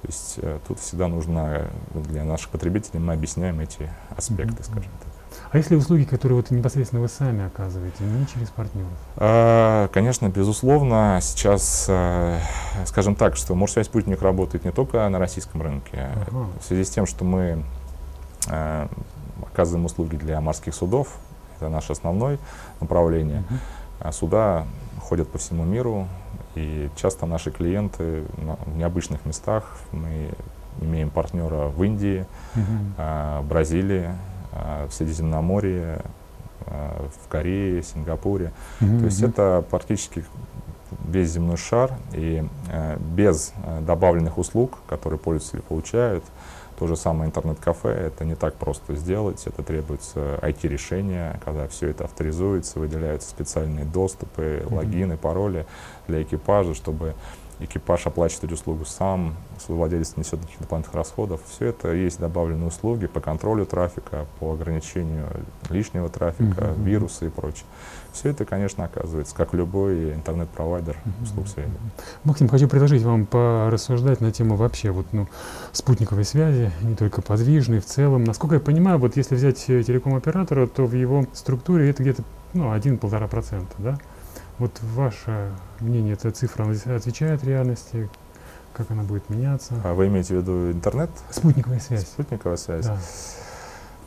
То 0.00 0.08
есть 0.08 0.34
э, 0.42 0.58
тут 0.66 0.80
всегда 0.80 1.06
нужно 1.08 1.68
для 1.94 2.24
наших 2.24 2.50
потребителей 2.50 2.98
мы 2.98 3.12
объясняем 3.12 3.60
эти 3.60 3.88
аспекты, 4.16 4.54
Мгм. 4.54 4.64
скажем 4.64 4.90
так. 5.00 5.12
А 5.50 5.56
есть 5.56 5.70
ли 5.70 5.76
услуги, 5.76 6.02
которые 6.04 6.36
вот 6.36 6.50
непосредственно 6.50 7.00
вы 7.00 7.08
сами 7.08 7.46
оказываете, 7.46 8.04
не 8.04 8.26
через 8.26 8.48
партнеров? 8.50 8.90
А, 9.16 9.88
Конечно, 9.88 10.28
безусловно, 10.28 11.20
сейчас, 11.22 11.86
э, 11.88 12.38
скажем 12.84 13.14
так, 13.14 13.36
что 13.36 13.54
Морсвязь 13.54 13.86
спутник 13.86 14.20
работает 14.22 14.64
не 14.64 14.72
только 14.72 15.08
на 15.08 15.18
российском 15.18 15.62
рынке. 15.62 16.10
Ага. 16.28 16.48
В 16.60 16.64
связи 16.64 16.84
с 16.84 16.90
тем, 16.90 17.06
что 17.06 17.24
мы 17.24 17.62
э, 18.50 18.88
оказываем 19.52 19.86
услуги 19.86 20.16
для 20.16 20.40
морских 20.40 20.74
судов, 20.74 21.16
это 21.56 21.68
наше 21.68 21.92
основное 21.92 22.38
направление. 22.80 23.44
А 24.00 24.10
Суда 24.12 24.66
ходят 25.00 25.28
по 25.28 25.38
всему 25.38 25.64
миру, 25.64 26.08
и 26.54 26.90
часто 26.96 27.24
наши 27.26 27.50
клиенты 27.50 28.24
в 28.66 28.76
необычных 28.76 29.24
местах. 29.24 29.78
Мы 29.92 30.30
имеем 30.80 31.10
партнера 31.10 31.68
в 31.68 31.82
Индии, 31.82 32.26
а, 32.98 33.42
Бразилии, 33.42 34.10
а, 34.52 34.88
в 34.88 34.92
Средиземноморье, 34.92 36.00
в 36.66 37.28
Корее, 37.28 37.82
Сингапуре. 37.82 38.52
Мгм. 38.80 38.98
То 39.00 39.04
есть 39.04 39.22
это 39.22 39.64
практически 39.70 40.24
весь 41.06 41.30
земной 41.30 41.56
шар, 41.56 41.92
и 42.12 42.46
без 43.14 43.52
добавленных 43.80 44.38
услуг, 44.38 44.78
которые 44.88 45.18
пользователи 45.18 45.60
получают, 45.60 46.24
то 46.78 46.86
же 46.86 46.96
самое 46.96 47.28
интернет-кафе, 47.28 47.88
это 47.90 48.24
не 48.24 48.34
так 48.34 48.54
просто 48.54 48.94
сделать, 48.94 49.42
это 49.46 49.62
требуется 49.62 50.38
IT-решение, 50.42 51.40
когда 51.44 51.68
все 51.68 51.88
это 51.88 52.04
авторизуется, 52.04 52.78
выделяются 52.80 53.30
специальные 53.30 53.84
доступы, 53.84 54.62
Мгм. 54.64 54.74
логины, 54.76 55.16
пароли 55.16 55.66
для 56.08 56.22
экипажа, 56.22 56.74
чтобы 56.74 57.14
экипаж 57.60 58.06
оплачивает 58.06 58.52
услугу 58.52 58.84
сам, 58.84 59.36
владелец 59.68 60.16
несет 60.16 60.40
никаких 60.40 60.60
дополнительных 60.60 60.96
расходов. 60.96 61.40
Все 61.48 61.66
это 61.66 61.92
есть 61.92 62.18
добавленные 62.18 62.66
услуги 62.66 63.06
по 63.06 63.20
контролю 63.20 63.66
трафика, 63.66 64.26
по 64.40 64.52
ограничению 64.52 65.28
лишнего 65.70 66.08
трафика, 66.08 66.64
Мгм. 66.68 66.84
вирусы 66.84 67.26
и 67.26 67.30
прочее. 67.30 67.64
Все 68.12 68.28
это, 68.28 68.44
конечно, 68.44 68.84
оказывается, 68.84 69.34
как 69.34 69.54
любой 69.54 70.12
интернет-провайдер 70.12 70.96
услуг 71.22 71.48
связи. 71.48 71.70
Максим, 72.24 72.48
хочу 72.48 72.68
предложить 72.68 73.02
вам 73.02 73.24
порассуждать 73.24 74.20
на 74.20 74.30
тему 74.30 74.56
вообще 74.56 74.90
вот, 74.90 75.06
ну, 75.12 75.28
спутниковой 75.72 76.24
связи, 76.24 76.70
не 76.82 76.94
только 76.94 77.22
подвижной, 77.22 77.80
в 77.80 77.86
целом. 77.86 78.24
Насколько 78.24 78.56
я 78.56 78.60
понимаю, 78.60 78.98
вот 78.98 79.16
если 79.16 79.34
взять 79.34 79.64
э, 79.68 79.82
телеком-оператора, 79.82 80.66
то 80.66 80.84
в 80.84 80.94
его 80.94 81.26
структуре 81.32 81.88
это 81.88 82.02
где-то 82.02 82.22
ну, 82.52 82.74
1-1,5%, 82.74 83.66
да? 83.78 83.98
Вот 84.58 84.78
ваше 84.94 85.52
мнение, 85.80 86.12
эта 86.12 86.30
цифра 86.30 86.66
отвечает 86.94 87.42
реальности? 87.44 88.10
Как 88.74 88.90
она 88.90 89.02
будет 89.02 89.28
меняться? 89.28 89.74
А 89.84 89.94
вы 89.94 90.08
имеете 90.08 90.34
в 90.34 90.40
виду 90.40 90.70
интернет? 90.70 91.10
Спутниковая 91.30 91.80
связь. 91.80 92.02
Спутниковая 92.04 92.56
связь? 92.56 92.86
Да. 92.86 92.98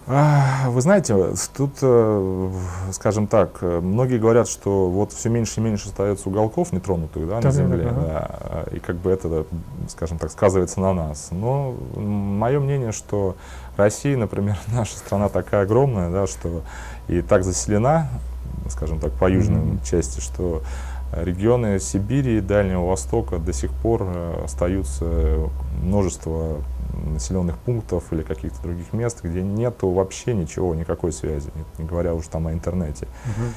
Вы 0.08 0.82
знаете, 0.82 1.34
тут, 1.58 1.78
э, 1.82 2.52
скажем 2.92 3.26
так, 3.26 3.58
э, 3.62 3.80
многие 3.80 4.20
говорят, 4.20 4.48
что 4.48 4.88
вот 4.88 5.12
все 5.12 5.30
меньше 5.30 5.60
и 5.60 5.64
меньше 5.64 5.88
остается 5.90 6.30
уголков 6.30 6.72
нетронутых 6.72 7.28
да, 7.28 7.42
на 7.42 7.52
Земле, 7.52 7.92
да, 7.92 8.66
и 8.72 8.80
как 8.80 8.98
бы 8.98 9.10
это, 9.10 9.46
скажем 9.90 10.20
так, 10.20 10.30
сказывается 10.30 10.80
на 10.80 10.94
нас. 10.94 11.30
Но 11.32 11.74
мое 11.96 12.60
мнение, 12.60 12.92
что 12.92 13.36
Россия, 13.78 14.16
например, 14.16 14.58
наша 14.68 14.96
страна 14.96 15.28
такая 15.28 15.64
огромная, 15.64 16.12
да, 16.12 16.28
что 16.28 16.62
и 17.08 17.22
так 17.22 17.44
заселена, 17.44 18.08
скажем 18.70 19.00
так, 19.00 19.12
по 19.14 19.28
южной 19.28 19.62
Мгм. 19.62 19.80
части, 19.84 20.20
что 20.20 20.62
регионы 21.16 21.80
Сибири 21.80 22.38
и 22.38 22.42
Дальнего 22.42 22.86
Востока 22.86 23.38
до 23.38 23.54
сих 23.54 23.72
пор 23.72 24.04
э, 24.04 24.44
остаются 24.44 25.06
множество 25.82 26.58
населенных 27.06 27.58
пунктов 27.58 28.12
или 28.12 28.22
каких-то 28.22 28.62
других 28.64 28.94
мест, 28.94 29.20
где 29.24 29.42
нету 29.42 29.90
вообще 29.90 30.34
ничего, 30.34 30.76
никакой 30.76 31.12
связи, 31.12 31.50
не, 31.78 31.86
говоря 31.86 32.14
уже 32.14 32.30
там 32.30 32.48
о 32.48 32.54
интернете. 32.54 33.08
Мгм. 33.26 33.54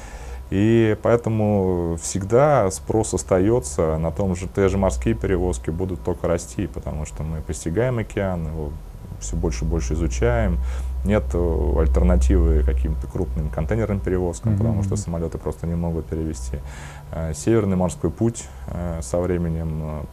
И 0.49 0.97
поэтому 1.03 1.97
всегда 2.01 2.71
спрос 2.71 3.13
остается 3.13 3.97
на 3.97 4.11
том 4.11 4.35
же, 4.35 4.47
те 4.47 4.67
же 4.67 4.77
морские 4.77 5.13
перевозки 5.13 5.69
будут 5.69 6.03
только 6.03 6.27
расти, 6.27 6.65
потому 6.67 7.05
что 7.05 7.23
мы 7.23 7.41
постигаем 7.41 7.99
океан, 7.99 8.47
его 8.47 8.71
все 9.19 9.35
больше 9.35 9.65
и 9.65 9.67
больше 9.67 9.93
изучаем. 9.93 10.57
Нет 11.05 11.23
э, 11.33 11.73
альтернативы 11.77 12.63
каким-то 12.63 13.07
крупным 13.07 13.49
контейнерным 13.49 13.99
перевозкам, 13.99 14.53
Мгм, 14.53 14.59
потому 14.59 14.83
что 14.83 14.95
самолеты 14.95 15.37
просто 15.37 15.67
не 15.67 15.75
могут 15.75 16.05
перевести. 16.07 16.57
Э, 17.11 17.33
Северный 17.33 17.77
морской 17.77 18.09
путь 18.09 18.45
э, 18.67 18.99
со 19.01 19.19
временем 19.19 20.05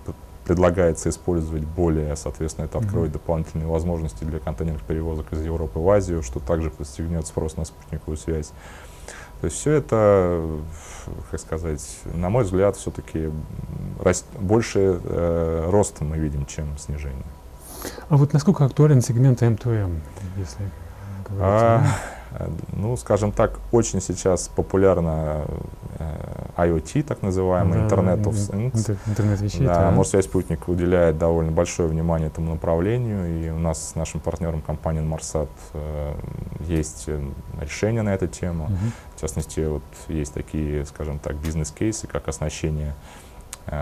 предлагается 0.47 1.09
использовать 1.09 1.65
более, 1.65 2.15
соответственно, 2.15 2.67
это 2.67 2.79
откроет 2.79 3.13
дополнительные 3.13 3.67
возможности 3.67 4.23
для 4.23 4.39
контейнерных 4.39 4.85
перевозок 4.85 5.33
из 5.33 5.43
Европы 5.43 5.81
в 5.81 5.91
Азию, 5.91 6.23
что 6.23 6.39
также 6.39 6.71
подстегнет 6.71 7.27
спрос 7.27 7.57
на 7.57 7.65
спутниковую 7.65 8.17
связь. 8.17 8.53
То 9.41 9.47
есть 9.47 9.59
все 9.59 9.73
это, 9.73 10.49
как 11.31 11.41
сказать, 11.41 11.85
на 12.15 12.31
мой 12.31 12.45
взгляд, 12.45 12.77
все-таки 12.77 13.31
больше 14.39 15.01
э, 15.03 15.69
рост 15.69 16.01
мы 16.01 16.17
видим, 16.17 16.47
чем 16.47 16.79
снижение. 16.79 17.27
А 18.09 18.17
вот 18.17 18.33
насколько 18.33 18.65
актуален 18.65 19.03
сегмент 19.03 19.43
M2M, 19.43 20.01
если 20.39 20.71
говорить? 21.29 21.41
А, 21.41 21.85
ну? 22.33 22.39
э, 22.39 22.49
ну, 22.73 22.97
скажем 22.97 23.33
так, 23.33 23.59
очень 23.73 24.01
сейчас 24.01 24.49
популярна 24.49 25.45
э, 25.99 26.37
IoT, 26.57 27.03
так 27.03 27.23
называемый, 27.23 27.79
Да, 27.79 27.87
Internet 27.97 28.23
of 28.25 28.33
Things. 28.33 28.73
интер- 28.75 28.97
Интернет 29.07 29.41
вещей. 29.41 29.67
Да, 29.67 29.75
так. 29.75 29.95
Морсвязь 29.95 30.25
спутник 30.25 30.69
уделяет 30.69 31.19
довольно 31.19 31.53
большое 31.53 31.89
внимание 31.89 32.29
этому 32.29 32.53
направлению, 32.55 33.27
и 33.47 33.51
у 33.51 33.59
нас 33.59 33.91
с 33.91 33.95
нашим 33.95 34.21
партнером 34.21 34.63
компанией 34.63 35.05
Марсат 35.05 35.49
э, 35.75 36.15
есть 36.61 37.05
э, 37.09 37.21
решение 37.61 38.03
на 38.03 38.15
эту 38.15 38.27
тему. 38.27 38.65
Мгм. 38.65 38.93
В 39.17 39.21
частности, 39.21 39.61
вот 39.61 39.83
есть 40.09 40.35
такие, 40.35 40.85
скажем 40.87 41.19
так, 41.19 41.37
бизнес-кейсы, 41.37 42.07
как 42.07 42.29
оснащение 42.29 42.95
э, 42.95 43.36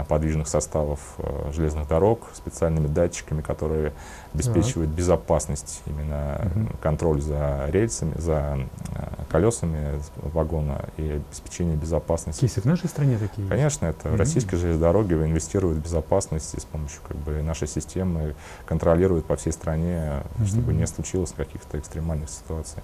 подвижных 0.09 0.49
составов 0.49 0.99
э, 1.19 1.51
железных 1.53 1.87
дорог 1.89 2.29
специальными 2.35 2.87
датчиками, 2.87 3.43
которые 3.43 3.93
обеспечивают 4.33 4.91
безопасность, 4.91 5.83
именно 5.87 6.41
Мгм. 6.55 6.69
контроль 6.83 7.21
за 7.21 7.67
рельсами, 7.69 8.15
за 8.17 8.59
э, 8.95 9.25
колесами 9.31 10.01
вагона 10.17 10.87
и 10.97 11.21
обеспечение 11.29 11.77
безопасности. 11.77 12.41
Кейсы 12.41 12.61
в 12.61 12.65
нашей 12.65 12.89
стране 12.89 13.19
такие? 13.19 13.47
Конечно, 13.49 13.87
это 13.87 14.09
Мгм. 14.09 14.17
российские 14.19 14.59
железные 14.59 14.81
дороги 14.81 15.15
инвестируют 15.15 15.79
в 15.79 15.83
безопасность 15.83 16.55
и 16.55 16.61
с 16.61 16.65
помощью 16.65 17.01
как 17.07 17.17
бы, 17.19 17.43
нашей 17.43 17.69
системы 17.69 18.35
контролируют 18.67 19.27
по 19.27 19.37
всей 19.37 19.53
стране, 19.53 20.23
Мгм. 20.37 20.47
чтобы 20.47 20.73
не 20.73 20.87
случилось 20.87 21.33
каких-то 21.37 21.79
экстремальных 21.79 22.31
ситуаций. 22.31 22.83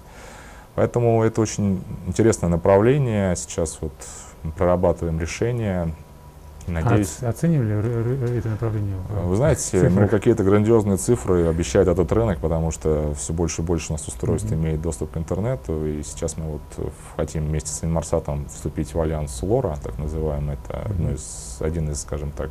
Поэтому 0.75 1.21
это 1.23 1.41
очень 1.41 1.83
интересное 2.07 2.49
направление. 2.49 3.35
Сейчас 3.35 3.79
вот 3.81 3.91
мы 4.43 4.51
прорабатываем 4.51 5.19
решения. 5.19 5.93
Надеюсь, 6.67 7.17
оц- 7.21 7.23
оценивали 7.29 8.37
это 8.37 8.49
направление? 8.49 8.95
Вы 9.23 9.35
знаете, 9.35 9.61
Цифры. 9.61 9.89
ну, 9.89 10.07
какие-то 10.07 10.43
грандиозные 10.43 10.97
цифры 10.97 11.47
обещает 11.47 11.87
этот 11.87 12.11
рынок, 12.11 12.39
потому 12.39 12.71
что 12.71 13.13
все 13.17 13.33
больше 13.33 13.61
и 13.61 13.65
больше 13.65 13.91
у 13.91 13.95
нас 13.95 14.07
устройств 14.07 14.49
Мгм. 14.51 14.61
имеет 14.61 14.81
доступ 14.81 15.11
к 15.11 15.17
интернету, 15.17 15.85
и 15.85 16.03
сейчас 16.03 16.37
мы 16.37 16.45
вот 16.45 16.91
хотим 17.15 17.45
вместе 17.47 17.69
с 17.71 17.83
Инмарсатом 17.83 18.45
вступить 18.47 18.93
в 18.93 19.01
альянс 19.01 19.41
Лора, 19.43 19.77
так 19.83 19.97
называемый, 19.97 20.55
это 20.63 20.79
Мгм. 20.79 20.91
одно 20.91 21.11
из, 21.11 21.57
один 21.59 21.89
из, 21.91 22.01
скажем 22.01 22.31
так, 22.31 22.49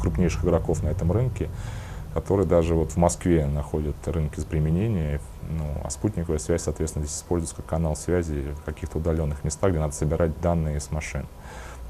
крупнейших 0.00 0.44
игроков 0.44 0.82
на 0.82 0.88
этом 0.88 1.12
рынке, 1.12 1.48
который 2.12 2.46
даже 2.46 2.74
вот 2.74 2.92
в 2.92 2.96
Москве 2.96 3.46
находит 3.46 3.96
рынки 4.06 4.38
с 4.38 4.44
применения, 4.44 5.20
ну, 5.48 5.64
а 5.82 5.90
спутниковая 5.90 6.38
связь, 6.38 6.62
соответственно, 6.62 7.04
здесь 7.04 7.16
используется 7.18 7.56
как 7.56 7.66
канал 7.66 7.96
связи 7.96 8.54
в 8.60 8.62
каких-то 8.64 8.98
удаленных 8.98 9.44
местах, 9.44 9.70
где 9.70 9.80
надо 9.80 9.94
собирать 9.94 10.40
данные 10.40 10.78
с 10.80 10.90
машин. 10.90 11.26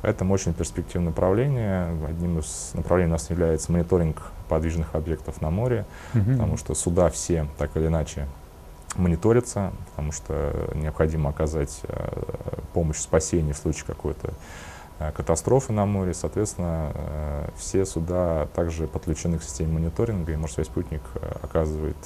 Поэтому 0.04 0.34
очень 0.34 0.52
перспективное 0.52 1.08
направление. 1.08 1.86
Одним 2.06 2.38
из 2.38 2.72
направлений 2.74 3.08
у 3.08 3.12
нас 3.12 3.30
является 3.30 3.72
мониторинг 3.72 4.20
подвижных 4.50 4.94
объектов 4.94 5.40
на 5.40 5.48
море, 5.48 5.86
Мгм. 6.12 6.32
потому 6.32 6.58
что 6.58 6.74
суда 6.74 7.08
все 7.08 7.46
так 7.56 7.74
или 7.74 7.86
иначе 7.86 8.26
мониторятся, 8.96 9.72
потому 9.88 10.12
что 10.12 10.52
необходимо 10.74 11.30
оказать 11.30 11.80
э, 11.84 12.22
помощь 12.74 12.98
в 12.98 13.00
спасении 13.00 13.52
в 13.54 13.56
случае 13.56 13.86
какой-то 13.86 14.34
э, 14.98 15.10
катастрофы 15.12 15.72
на 15.72 15.86
море. 15.86 16.12
Соответственно, 16.12 16.92
э, 16.94 17.48
все 17.56 17.86
суда 17.86 18.46
также 18.54 18.86
подключены 18.86 19.38
к 19.38 19.42
системе 19.42 19.72
мониторинга, 19.72 20.32
и 20.32 20.36
Морсвязь 20.36 20.66
спутник 20.66 21.00
оказывает 21.42 21.96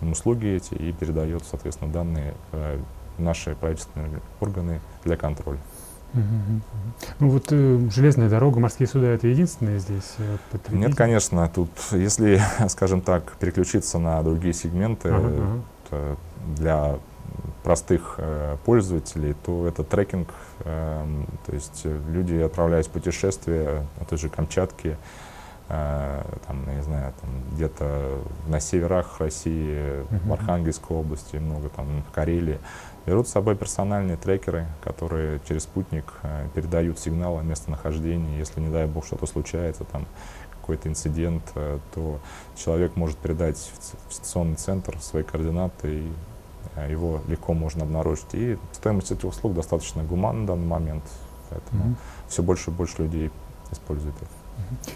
им 0.00 0.10
услуги 0.10 0.48
эти 0.48 0.74
и 0.74 0.90
передает, 0.92 1.44
соответственно, 1.44 1.92
данные 1.92 2.34
в 2.50 3.22
наши 3.22 3.54
правительственные 3.54 4.20
органы 4.40 4.80
для 5.04 5.16
контроля. 5.16 5.60
Ну 7.18 7.28
вот 7.28 7.46
э, 7.50 7.88
железная 7.90 8.28
дорога, 8.28 8.60
морские 8.60 8.86
суда 8.86 9.08
это 9.08 9.26
единственные 9.26 9.80
здесь 9.80 10.14
э, 10.18 10.36
потребители? 10.52 10.88
Нет, 10.88 10.96
конечно, 10.96 11.48
тут, 11.52 11.70
если, 11.90 12.40
скажем 12.68 13.00
так, 13.00 13.32
переключиться 13.38 13.98
на 13.98 14.22
другие 14.22 14.54
сегменты, 14.54 15.08
Ага, 15.08 15.28
ага. 15.28 15.62
э, 15.90 16.16
для 16.56 16.98
простых 17.64 18.14
э, 18.18 18.56
пользователей, 18.64 19.34
то 19.44 19.66
это 19.66 19.82
трекинг, 19.82 20.28
эм, 20.64 21.26
то 21.46 21.52
есть 21.52 21.82
э, 21.84 22.00
люди, 22.10 22.36
отправляясь 22.36 22.86
в 22.86 22.90
путешествие 22.90 23.86
на 23.98 24.04
той 24.06 24.18
же 24.18 24.28
Камчатке, 24.28 24.96
там, 25.66 26.62
я 26.66 26.74
не 26.74 26.82
знаю, 26.82 27.14
там 27.22 27.30
где-то 27.54 28.18
на 28.48 28.60
северах 28.60 29.18
России, 29.18 30.04
в 30.26 30.32
Архангельской 30.34 30.94
области, 30.94 31.36
много 31.36 31.70
там 31.70 32.04
в 32.06 32.14
Карелии, 32.14 32.58
берут 33.06 33.28
с 33.28 33.32
собой 33.32 33.56
персональные 33.56 34.16
трекеры, 34.16 34.66
которые 34.82 35.40
через 35.48 35.64
спутник 35.64 36.12
передают 36.54 36.98
сигнал 36.98 37.38
о 37.38 37.42
местонахождении. 37.42 38.38
Если, 38.38 38.60
не 38.60 38.70
дай 38.70 38.86
бог, 38.86 39.04
что-то 39.06 39.26
случается, 39.26 39.84
там 39.84 40.06
какой-то 40.60 40.88
инцидент, 40.88 41.42
то 41.94 42.18
человек 42.56 42.96
может 42.96 43.18
передать 43.18 43.58
в 44.08 44.12
стационный 44.14 44.56
центр 44.56 44.98
свои 45.00 45.22
координаты 45.22 45.98
и 45.98 46.12
его 46.90 47.20
легко 47.28 47.52
можно 47.52 47.84
обнаружить. 47.84 48.32
И 48.32 48.58
стоимость 48.72 49.12
этих 49.12 49.24
услуг 49.24 49.54
достаточно 49.54 50.02
гуманна 50.02 50.40
на 50.40 50.46
данный 50.46 50.66
момент, 50.66 51.04
поэтому 51.50 51.84
mm-hmm. 51.84 51.96
все 52.28 52.42
больше 52.42 52.70
и 52.70 52.72
больше 52.72 53.02
людей 53.02 53.30
используют 53.70 54.16
это. 54.16 54.30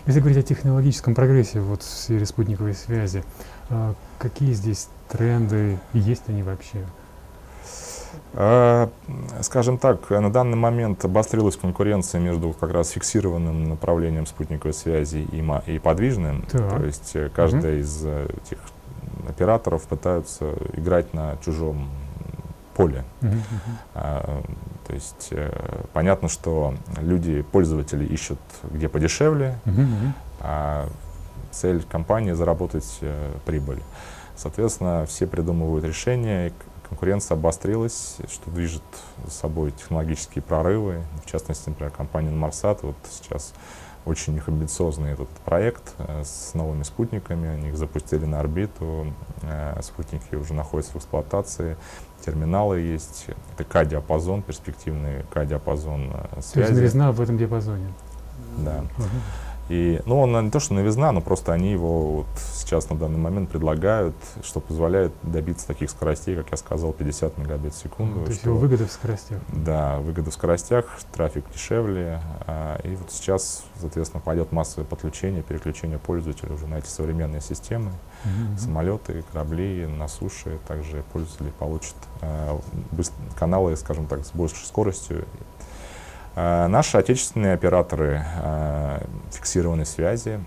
Если 0.06 0.20
говорить 0.20 0.38
о 0.38 0.42
технологическом 0.42 1.14
прогрессе 1.14 1.60
вот 1.60 1.82
в 1.82 1.84
сфере 1.84 2.24
спутниковой 2.24 2.74
связи, 2.74 3.22
какие 4.18 4.54
здесь 4.54 4.88
тренды, 5.08 5.78
есть 5.92 6.22
они 6.28 6.42
вообще? 6.42 6.86
А, 8.34 8.90
скажем 9.42 9.78
так, 9.78 10.10
на 10.10 10.30
данный 10.30 10.56
момент 10.56 11.04
обострилась 11.04 11.56
конкуренция 11.56 12.20
между 12.20 12.52
как 12.52 12.70
раз 12.70 12.90
фиксированным 12.90 13.64
направлением 13.64 14.26
спутниковой 14.26 14.74
связи 14.74 15.26
и, 15.30 15.72
и 15.72 15.78
подвижным. 15.78 16.42
Так. 16.50 16.76
То 16.76 16.84
есть 16.84 17.10
э, 17.14 17.30
каждая 17.34 17.74
угу. 17.74 17.80
из 17.80 18.00
э, 18.04 18.28
этих 18.44 18.58
операторов 19.28 19.82
пытаются 19.84 20.54
играть 20.74 21.12
на 21.14 21.36
чужом 21.44 21.88
поле. 22.74 23.04
А, 23.94 24.42
то 24.86 24.94
есть 24.94 25.28
э, 25.32 25.50
понятно, 25.92 26.28
что 26.28 26.74
люди, 27.00 27.42
пользователи 27.42 28.04
ищут 28.04 28.38
где 28.62 28.88
подешевле, 28.88 29.58
uh-huh. 29.66 30.12
а 30.40 30.88
цель 31.50 31.82
компании 31.82 32.32
заработать 32.32 32.98
э, 33.00 33.32
прибыль. 33.44 33.82
Соответственно, 34.36 35.04
все 35.06 35.26
придумывают 35.26 35.84
решения, 35.84 36.52
конкуренция 36.88 37.36
обострилась, 37.36 38.16
что 38.30 38.50
движет 38.50 38.82
за 39.24 39.30
собой 39.30 39.72
технологические 39.72 40.42
прорывы. 40.42 41.02
В 41.24 41.30
частности, 41.30 41.68
например, 41.68 41.92
компания 41.92 42.30
Marsat 42.30 42.80
вот 42.82 42.96
сейчас 43.10 43.52
очень 44.04 44.36
их 44.36 44.48
амбициозный 44.48 45.12
этот 45.12 45.28
проект 45.44 45.94
э, 45.98 46.22
с 46.24 46.54
новыми 46.54 46.82
спутниками. 46.82 47.48
Они 47.48 47.68
их 47.68 47.76
запустили 47.76 48.24
на 48.24 48.40
орбиту. 48.40 49.12
Э, 49.42 49.78
спутники 49.82 50.34
уже 50.34 50.54
находятся 50.54 50.92
в 50.94 50.96
эксплуатации. 50.96 51.76
Терминалы 52.24 52.80
есть. 52.80 53.26
Это 53.54 53.64
К-диапазон, 53.64 54.42
перспективный 54.42 55.24
К-диапазон 55.30 56.12
связи. 56.40 56.52
То 56.52 56.60
есть 56.60 56.72
новизна 56.72 57.12
в 57.12 57.20
этом 57.20 57.36
диапазоне. 57.36 57.92
Да. 58.58 58.84
Угу. 58.96 59.06
И, 59.68 60.00
ну, 60.06 60.20
он 60.20 60.44
не 60.44 60.50
то, 60.50 60.60
что 60.60 60.74
новизна, 60.74 61.12
но 61.12 61.20
просто 61.20 61.52
они 61.52 61.72
его 61.72 62.16
вот 62.16 62.26
сейчас 62.54 62.88
на 62.88 62.96
данный 62.96 63.18
момент 63.18 63.50
предлагают, 63.50 64.14
что 64.42 64.60
позволяет 64.60 65.12
добиться 65.22 65.66
таких 65.66 65.90
скоростей, 65.90 66.36
как 66.36 66.50
я 66.50 66.56
сказал, 66.56 66.92
50 66.92 67.38
мегабит 67.38 67.74
в 67.74 67.78
секунду. 67.78 68.20
Ну, 68.20 68.24
то 68.24 68.30
есть 68.30 68.44
его 68.44 68.56
выгода 68.56 68.86
в 68.86 68.92
скоростях. 68.92 69.40
Да, 69.48 69.98
выгода 69.98 70.30
в 70.30 70.34
скоростях, 70.34 70.98
трафик 71.12 71.44
дешевле. 71.52 72.20
А, 72.46 72.80
и 72.82 72.94
вот 72.96 73.10
сейчас, 73.10 73.64
соответственно, 73.78 74.22
пойдет 74.22 74.52
массовое 74.52 74.86
подключение, 74.86 75.42
переключение 75.42 75.98
пользователей 75.98 76.54
уже 76.54 76.66
на 76.66 76.76
эти 76.78 76.88
современные 76.88 77.42
системы. 77.42 77.90
Mm-hmm. 78.24 78.58
Самолеты, 78.58 79.24
корабли 79.32 79.86
на 79.86 80.08
суше. 80.08 80.58
Также 80.66 81.04
пользователи 81.12 81.52
получат 81.58 81.96
а, 82.22 82.58
быстр, 82.92 83.14
каналы, 83.38 83.76
скажем 83.76 84.06
так, 84.06 84.24
с 84.24 84.30
большей 84.32 84.64
скоростью 84.66 85.26
наши 86.68 86.98
отечественные 86.98 87.54
операторы 87.54 88.22
а, 88.36 89.02
фиксированной 89.32 89.86
связи 89.86 90.38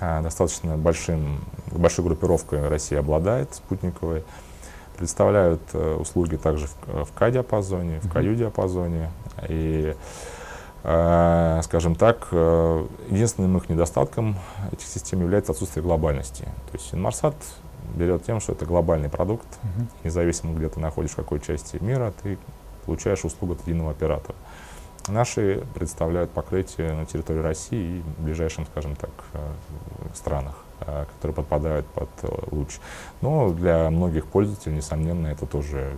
а, 0.00 0.22
достаточно 0.22 0.76
большим, 0.76 1.44
большой 1.70 2.04
группировкой 2.04 2.66
России 2.68 2.96
обладает 2.96 3.54
спутниковой, 3.54 4.24
представляют 4.96 5.62
э, 5.72 5.96
услуги 5.96 6.36
также 6.36 6.66
в, 6.66 7.04
в 7.04 7.12
К-диапазоне, 7.12 8.00
в 8.00 8.12
КАЮ-диапазоне. 8.12 9.10
И, 9.48 9.94
скажем 10.82 11.96
так, 11.96 12.28
э, 12.30 12.86
единственным 13.08 13.56
их 13.56 13.68
недостатком 13.68 14.36
этих 14.70 14.86
систем 14.86 15.20
является 15.20 15.52
отсутствие 15.52 15.82
глобальности. 15.82 16.44
То 16.70 16.78
есть 16.78 16.94
Инмарсат 16.94 17.34
берет 17.94 18.24
тем, 18.24 18.40
что 18.40 18.52
это 18.52 18.66
глобальный 18.66 19.08
продукт, 19.08 19.46
независимо 20.04 20.54
где 20.54 20.68
ты 20.68 20.78
находишься, 20.80 21.16
в 21.16 21.24
какой 21.24 21.40
части 21.40 21.78
мира, 21.80 22.12
ты 22.22 22.38
получаешь 22.84 23.24
услугу 23.24 23.54
от 23.54 23.62
единого 23.66 23.90
оператора. 23.90 24.36
Наши 25.08 25.62
представляют 25.74 26.30
покрытие 26.30 26.92
на 26.94 27.04
территории 27.04 27.40
России 27.40 27.98
и 27.98 28.00
в 28.00 28.24
ближайшем, 28.24 28.64
скажем 28.64 28.96
так, 28.96 29.10
э, 29.34 29.38
странах, 30.14 30.54
э, 30.80 31.04
которые 31.16 31.34
подпадают 31.34 31.86
под 31.88 32.08
э, 32.22 32.28
луч. 32.50 32.78
Но 33.20 33.50
для 33.52 33.90
многих 33.90 34.24
пользователей, 34.26 34.76
несомненно, 34.76 35.26
это 35.26 35.44
тоже 35.44 35.94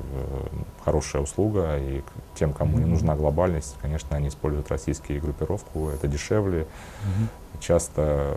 хорошая 0.84 1.22
услуга. 1.22 1.78
И 1.78 2.02
тем, 2.34 2.52
кому 2.52 2.78
mm-hmm. 2.78 2.82
не 2.82 2.86
нужна 2.86 3.14
глобальность, 3.14 3.76
конечно, 3.80 4.16
они 4.16 4.26
используют 4.26 4.70
российские 4.70 5.20
группировку. 5.20 5.88
Это 5.90 6.08
дешевле, 6.08 6.62
mm-hmm. 6.62 7.60
часто, 7.60 8.36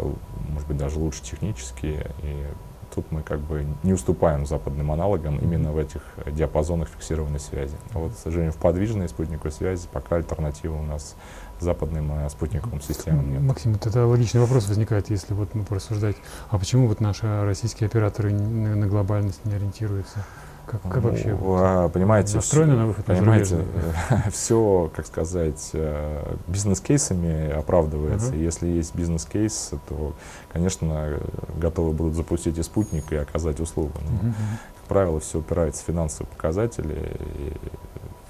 может 0.50 0.68
быть, 0.68 0.78
даже 0.78 1.00
лучше 1.00 1.24
технически. 1.24 2.06
И 2.22 2.46
тут 2.94 3.12
мы 3.12 3.22
как 3.22 3.40
бы 3.40 3.66
не 3.84 3.94
уступаем 3.94 4.46
западным 4.46 4.92
аналогам 4.92 5.38
именно 5.40 5.72
в 5.72 5.78
этих 5.78 6.02
диапазонах 6.28 6.90
фиксированной 6.90 7.40
связи. 7.40 7.76
А 7.94 8.00
вот, 8.00 8.14
к 8.14 8.18
сожалению, 8.18 8.54
в 8.54 8.58
подвижной 8.58 9.10
спутниковой 9.10 9.52
связи 9.52 9.88
пока 9.92 10.18
альтернативы 10.18 10.80
у 10.80 10.84
нас 10.84 11.16
западным 11.60 12.12
э, 12.12 12.30
спутниковым 12.30 12.82
системам 12.82 13.32
нет. 13.32 13.42
Максим, 13.42 13.74
вот 13.74 13.86
это 13.86 14.06
логичный 14.06 14.42
вопрос 14.42 14.68
возникает, 14.68 15.10
если 15.10 15.34
вот 15.34 15.54
мы 15.54 15.64
порассуждать, 15.64 16.16
а 16.50 16.58
почему 16.58 16.88
вот 16.88 17.02
наши 17.02 17.44
российские 17.44 17.88
операторы 17.88 18.32
на, 18.32 18.76
на 18.76 18.88
глобальность 18.88 19.44
не 19.46 19.54
ориентируются? 19.54 20.26
Как, 20.70 20.84
как 20.84 21.02
ну, 21.02 21.10
вообще 21.10 21.36
а, 21.42 21.90
понимаете, 21.90 22.36
настроено 22.36 22.76
на 22.76 22.86
выход 22.86 23.04
понимаете, 23.06 23.66
на 24.12 24.30
все, 24.32 24.92
как 24.96 25.08
сказать, 25.08 25.72
э, 25.74 26.36
бизнес-кейсами 26.48 27.50
оправдывается. 27.50 28.34
Uh-huh. 28.34 28.44
Если 28.44 28.68
есть 28.68 28.94
бизнес-кейс, 28.94 29.72
то, 29.88 30.14
конечно, 30.54 31.18
готовы 31.58 31.94
будут 31.94 32.14
запустить 32.14 32.60
и 32.60 32.62
спутник 32.62 33.12
и 33.12 33.16
оказать 33.16 33.60
услугу. 33.60 33.94
Но, 34.02 34.30
uh-huh. 34.30 34.34
Как 34.76 34.84
правило, 34.90 35.20
все 35.20 35.40
упирается 35.40 35.82
в 35.82 35.88
финансовые 35.88 36.30
показатели, 36.36 37.18
и 37.40 37.54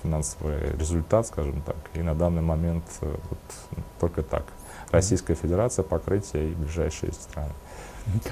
финансовый 0.01 0.77
результат, 0.77 1.27
скажем 1.27 1.61
так. 1.61 1.75
И 1.93 2.01
на 2.01 2.15
данный 2.15 2.41
момент 2.41 2.85
э, 3.01 3.15
вот, 3.29 3.79
только 3.99 4.23
так. 4.23 4.45
Российская 4.91 5.35
Федерация, 5.35 5.83
покрытие 5.83 6.51
и 6.51 6.55
ближайшие 6.55 7.11
страны. 7.11 7.51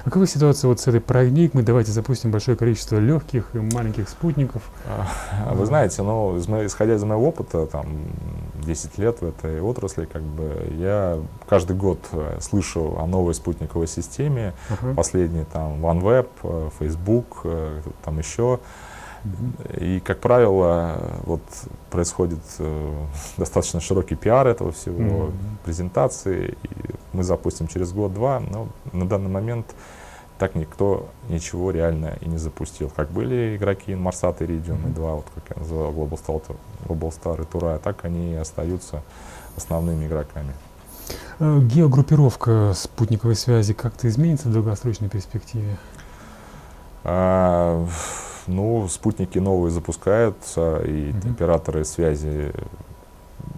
А 0.04 0.10
какая 0.10 0.26
ситуация 0.26 0.68
вот 0.68 0.80
с 0.80 0.86
этой 0.86 1.00
парадигмой? 1.00 1.64
Давайте 1.64 1.92
запустим 1.92 2.30
большое 2.30 2.56
количество 2.56 2.96
легких 2.98 3.54
и 3.54 3.58
маленьких 3.58 4.08
спутников. 4.08 4.62
А, 4.86 5.54
вы 5.54 5.66
знаете, 5.66 6.02
ну, 6.02 6.38
исходя 6.38 6.94
из 6.94 7.04
моего 7.04 7.28
опыта, 7.28 7.66
там, 7.66 7.86
10 8.62 8.98
лет 8.98 9.20
в 9.20 9.26
этой 9.26 9.60
отрасли, 9.60 10.04
как 10.04 10.22
бы, 10.22 10.66
я 10.78 11.18
каждый 11.48 11.76
год 11.76 11.98
э, 12.12 12.38
слышу 12.40 12.96
о 12.98 13.06
новой 13.06 13.34
спутниковой 13.34 13.86
системе. 13.86 14.54
Uh-huh. 14.68 14.94
Последний 14.94 15.44
там 15.44 15.84
OneWeb, 15.84 16.28
э, 16.42 16.70
Facebook, 16.78 17.40
э, 17.44 17.80
там 18.04 18.18
еще. 18.18 18.60
И, 19.78 20.00
как 20.00 20.20
правило, 20.20 21.00
вот 21.24 21.42
происходит 21.90 22.40
э, 22.58 23.06
достаточно 23.36 23.80
широкий 23.80 24.14
пиар 24.14 24.46
этого 24.46 24.72
всего, 24.72 24.98
mm-hmm. 24.98 25.32
презентации. 25.64 26.56
И 26.62 26.68
мы 27.12 27.22
запустим 27.22 27.68
через 27.68 27.92
год-два, 27.92 28.40
но 28.40 28.68
на 28.92 29.08
данный 29.08 29.30
момент 29.30 29.74
так 30.38 30.54
никто 30.54 31.08
ничего 31.28 31.70
реально 31.70 32.16
и 32.20 32.28
не 32.28 32.38
запустил. 32.38 32.90
Как 32.94 33.10
были 33.10 33.56
игроки 33.56 33.92
Marsat 33.92 34.36
и 34.40 34.44
Iridium 34.44 34.84
mm-hmm. 34.84 34.94
2, 34.94 35.14
вот 35.14 35.26
как 35.34 35.56
я 35.56 35.62
называл 35.62 35.92
Global 35.92 36.20
Star, 36.26 36.56
Global 36.86 37.10
Star 37.10 37.42
и 37.42 37.44
Тура, 37.44 37.80
так 37.82 38.04
они 38.04 38.32
и 38.32 38.36
остаются 38.36 39.02
основными 39.56 40.06
игроками. 40.06 40.52
Э, 41.40 41.60
геогруппировка 41.60 42.72
спутниковой 42.74 43.34
связи 43.36 43.72
как-то 43.72 44.08
изменится 44.08 44.48
в 44.48 44.52
долгосрочной 44.52 45.08
перспективе? 45.08 45.76
А, 47.04 47.86
ну, 48.48 48.88
спутники 48.88 49.38
новые 49.38 49.70
запускаются, 49.70 50.78
и 50.78 51.10
mm-hmm. 51.10 51.32
операторы 51.32 51.84
связи 51.84 52.52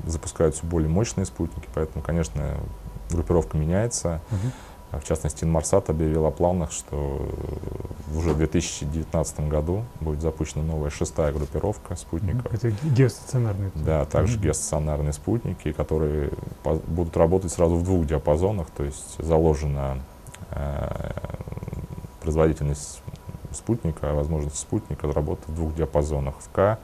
запускают 0.06 0.54
все 0.54 0.66
более 0.66 0.88
мощные 0.88 1.24
спутники, 1.24 1.68
поэтому, 1.74 2.04
конечно, 2.04 2.56
группировка 3.10 3.56
меняется. 3.56 4.20
Mm-hmm. 4.30 5.00
В 5.00 5.04
частности, 5.04 5.44
Инмарсат 5.44 5.88
объявил 5.88 6.26
о 6.26 6.32
планах, 6.32 6.72
что 6.72 7.28
уже 8.12 8.30
в 8.30 8.38
2019 8.38 9.48
году 9.48 9.84
будет 10.00 10.20
запущена 10.20 10.64
новая 10.64 10.90
шестая 10.90 11.32
группировка 11.32 11.94
спутников. 11.94 12.52
Это 12.52 12.72
геостационарные? 12.82 13.70
Да, 13.76 14.04
также 14.04 14.36
mm-hmm. 14.36 14.42
геостационарные 14.42 15.12
спутники, 15.12 15.70
которые 15.70 16.32
будут 16.88 17.16
работать 17.16 17.52
сразу 17.52 17.76
в 17.76 17.84
двух 17.84 18.04
диапазонах, 18.04 18.66
то 18.76 18.82
есть 18.82 19.16
заложена 19.18 19.98
э, 20.50 21.12
производительность 22.20 23.00
спутника, 23.52 24.12
возможность 24.14 24.58
спутника 24.58 25.12
работать 25.12 25.48
в 25.48 25.54
двух 25.54 25.74
диапазонах, 25.74 26.34
в 26.38 26.50
К, 26.50 26.78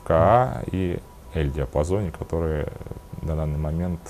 в 0.00 0.06
КА 0.06 0.62
и 0.70 1.00
L 1.34 1.50
диапазоне, 1.50 2.10
которые 2.10 2.72
на 3.22 3.36
данный 3.36 3.58
момент 3.58 4.00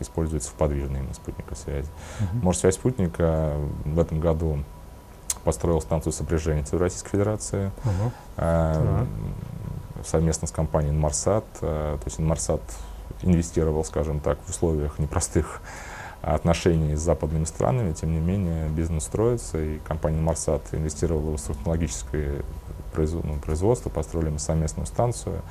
используется 0.00 0.50
в 0.50 0.54
подвижной 0.54 1.00
именно 1.00 1.14
спутниковой 1.14 1.56
связи. 1.56 1.88
Uh-huh. 2.20 2.42
Может, 2.42 2.60
связь 2.60 2.74
спутника 2.76 3.56
в 3.84 3.98
этом 3.98 4.20
году 4.20 4.62
построил 5.44 5.80
станцию 5.80 6.12
сопряжения 6.12 6.64
Российской 6.72 7.10
Федерации 7.10 7.72
uh-huh. 7.84 8.10
uh-huh. 8.36 9.06
совместно 10.04 10.46
с 10.46 10.52
компанией 10.52 10.92
Инмарсат. 10.92 11.44
То 11.60 12.00
есть 12.04 12.20
Инмарсат 12.20 12.62
инвестировал, 13.22 13.84
скажем 13.84 14.20
так, 14.20 14.38
в 14.46 14.50
условиях 14.50 14.98
непростых 14.98 15.60
отношений 16.22 16.94
с 16.94 17.00
западными 17.00 17.44
странами, 17.44 17.92
тем 17.92 18.12
не 18.12 18.20
менее 18.20 18.68
бизнес 18.68 19.04
строится, 19.04 19.58
и 19.58 19.78
компания 19.80 20.20
Марсат 20.20 20.62
инвестировала 20.72 21.30
в 21.30 21.32
высокотехнологическое 21.32 22.42
ну, 22.96 23.38
производство, 23.44 23.90
построили 23.90 24.30
мы 24.30 24.38
совместную 24.38 24.86
станцию. 24.86 25.42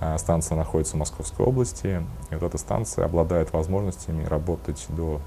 А, 0.00 0.18
станция 0.18 0.56
находится 0.56 0.96
в 0.96 0.98
Московской 0.98 1.46
области, 1.46 2.04
и 2.30 2.34
вот 2.34 2.42
эта 2.42 2.58
станция 2.58 3.06
обладает 3.06 3.52
возможностями 3.52 4.24
работать 4.24 4.84
до, 4.88 5.20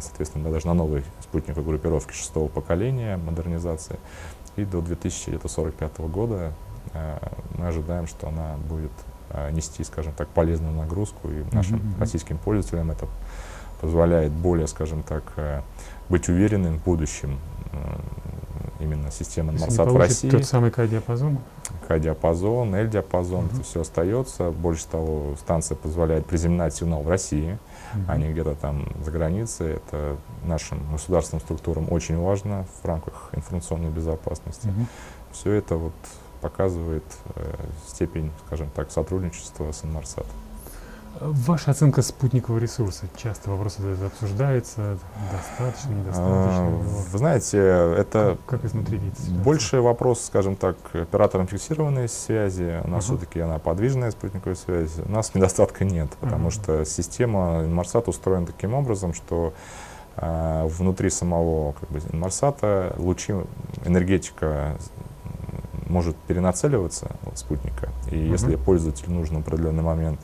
соответственно, 0.00 0.50
даже 0.50 0.66
на 0.66 0.74
новой 0.74 1.04
спутниковой 1.20 1.64
группировке 1.64 2.14
шестого 2.14 2.48
поколения 2.48 3.18
модернизации, 3.18 3.98
и 4.56 4.64
до 4.64 4.80
2045 4.80 5.98
года 5.98 6.52
а, 6.94 7.32
мы 7.58 7.66
ожидаем, 7.66 8.06
что 8.06 8.28
она 8.28 8.56
будет 8.68 8.92
а, 9.28 9.50
нести, 9.50 9.84
скажем 9.84 10.14
так, 10.14 10.28
полезную 10.28 10.72
нагрузку, 10.72 11.28
и 11.28 11.44
нашим 11.52 11.78
mm-hmm. 11.78 12.00
российским 12.00 12.38
пользователям 12.38 12.92
это 12.92 13.08
позволяет 13.80 14.32
более, 14.32 14.66
скажем 14.66 15.02
так, 15.02 15.22
э, 15.36 15.60
быть 16.08 16.28
уверенным 16.28 16.78
в 16.78 16.84
будущем 16.84 17.38
именно 18.80 19.10
системы 19.10 19.52
Марсат 19.52 19.88
в 19.88 19.96
России. 19.96 20.30
Тот 20.30 20.44
самый 20.44 20.70
К-диапазон? 20.70 21.38
К-диапазон, 21.88 22.74
L-диапазон, 22.74 23.46
uh-huh. 23.46 23.54
это 23.54 23.62
все 23.64 23.80
остается. 23.80 24.50
Больше 24.50 24.86
того, 24.86 25.34
станция 25.38 25.76
позволяет 25.76 26.26
приземлять 26.26 26.74
сигнал 26.74 27.02
в 27.02 27.08
России, 27.08 27.58
uh-huh. 27.94 28.04
а 28.08 28.16
не 28.16 28.30
где-то 28.30 28.54
там 28.54 28.88
за 29.04 29.10
границей. 29.10 29.74
Это 29.74 30.16
нашим 30.44 30.80
государственным 30.92 31.40
структурам 31.40 31.90
очень 31.90 32.18
важно 32.18 32.66
в 32.82 32.86
рамках 32.86 33.30
информационной 33.32 33.90
безопасности. 33.90 34.68
Uh-huh. 34.68 34.86
Все 35.32 35.52
это 35.52 35.76
вот 35.76 35.94
показывает 36.40 37.04
э, 37.34 37.54
степень, 37.88 38.30
скажем 38.46 38.70
так, 38.74 38.90
сотрудничества 38.90 39.72
с 39.72 39.84
Инмарсатом. 39.84 40.30
Ваша 41.20 41.70
оценка 41.70 42.02
спутникового 42.02 42.58
ресурса. 42.58 43.06
Часто 43.16 43.50
вопрос 43.50 43.78
этот 43.78 44.12
обсуждается, 44.12 44.98
достаточно, 45.32 45.92
недостаточно. 45.92 46.66
А, 46.66 46.82
вы 47.10 47.18
знаете, 47.18 47.58
это 47.58 48.36
как, 48.46 48.60
как 48.60 48.64
изнутри 48.70 48.98
видите 48.98 49.30
больше 49.30 49.80
вопрос, 49.80 50.24
скажем 50.24 50.56
так, 50.56 50.76
оператором 50.92 51.46
фиксированной 51.46 52.08
связи. 52.08 52.82
У 52.84 52.88
нас 52.88 53.04
uh-huh. 53.04 53.16
все-таки 53.16 53.40
она 53.40 53.58
подвижная 53.58 54.10
спутниковая 54.10 54.56
связь. 54.56 54.98
У 55.04 55.10
нас 55.10 55.34
недостатка 55.34 55.84
нет, 55.84 56.10
потому 56.20 56.48
uh-huh. 56.48 56.52
что 56.52 56.84
система 56.84 57.62
Инмарсат 57.64 58.08
устроена 58.08 58.46
таким 58.46 58.74
образом, 58.74 59.14
что 59.14 59.54
а, 60.16 60.66
внутри 60.66 61.08
самого 61.08 61.72
как 61.72 61.90
бы, 61.90 62.00
Инмарсата 62.12 62.94
лучи, 62.98 63.34
энергетика 63.86 64.76
может 65.86 66.16
перенацеливаться 66.16 67.12
от 67.24 67.38
спутника. 67.38 67.88
И 68.10 68.16
uh-huh. 68.16 68.32
если 68.32 68.56
пользователю 68.56 69.12
нужен 69.12 69.38
определенный 69.38 69.82
момент 69.82 70.20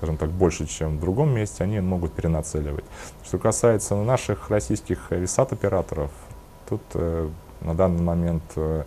скажем 0.00 0.16
так, 0.16 0.30
больше, 0.30 0.66
чем 0.66 0.96
в 0.96 1.00
другом 1.00 1.34
месте, 1.34 1.62
они 1.62 1.78
могут 1.80 2.14
перенацеливать. 2.14 2.84
Что 3.22 3.38
касается 3.38 3.94
наших 3.96 4.48
российских 4.48 5.10
висат-операторов, 5.10 6.10
тут 6.66 6.80
э, 6.94 7.28
на 7.60 7.74
данный 7.74 8.02
момент 8.02 8.42
э, 8.56 8.84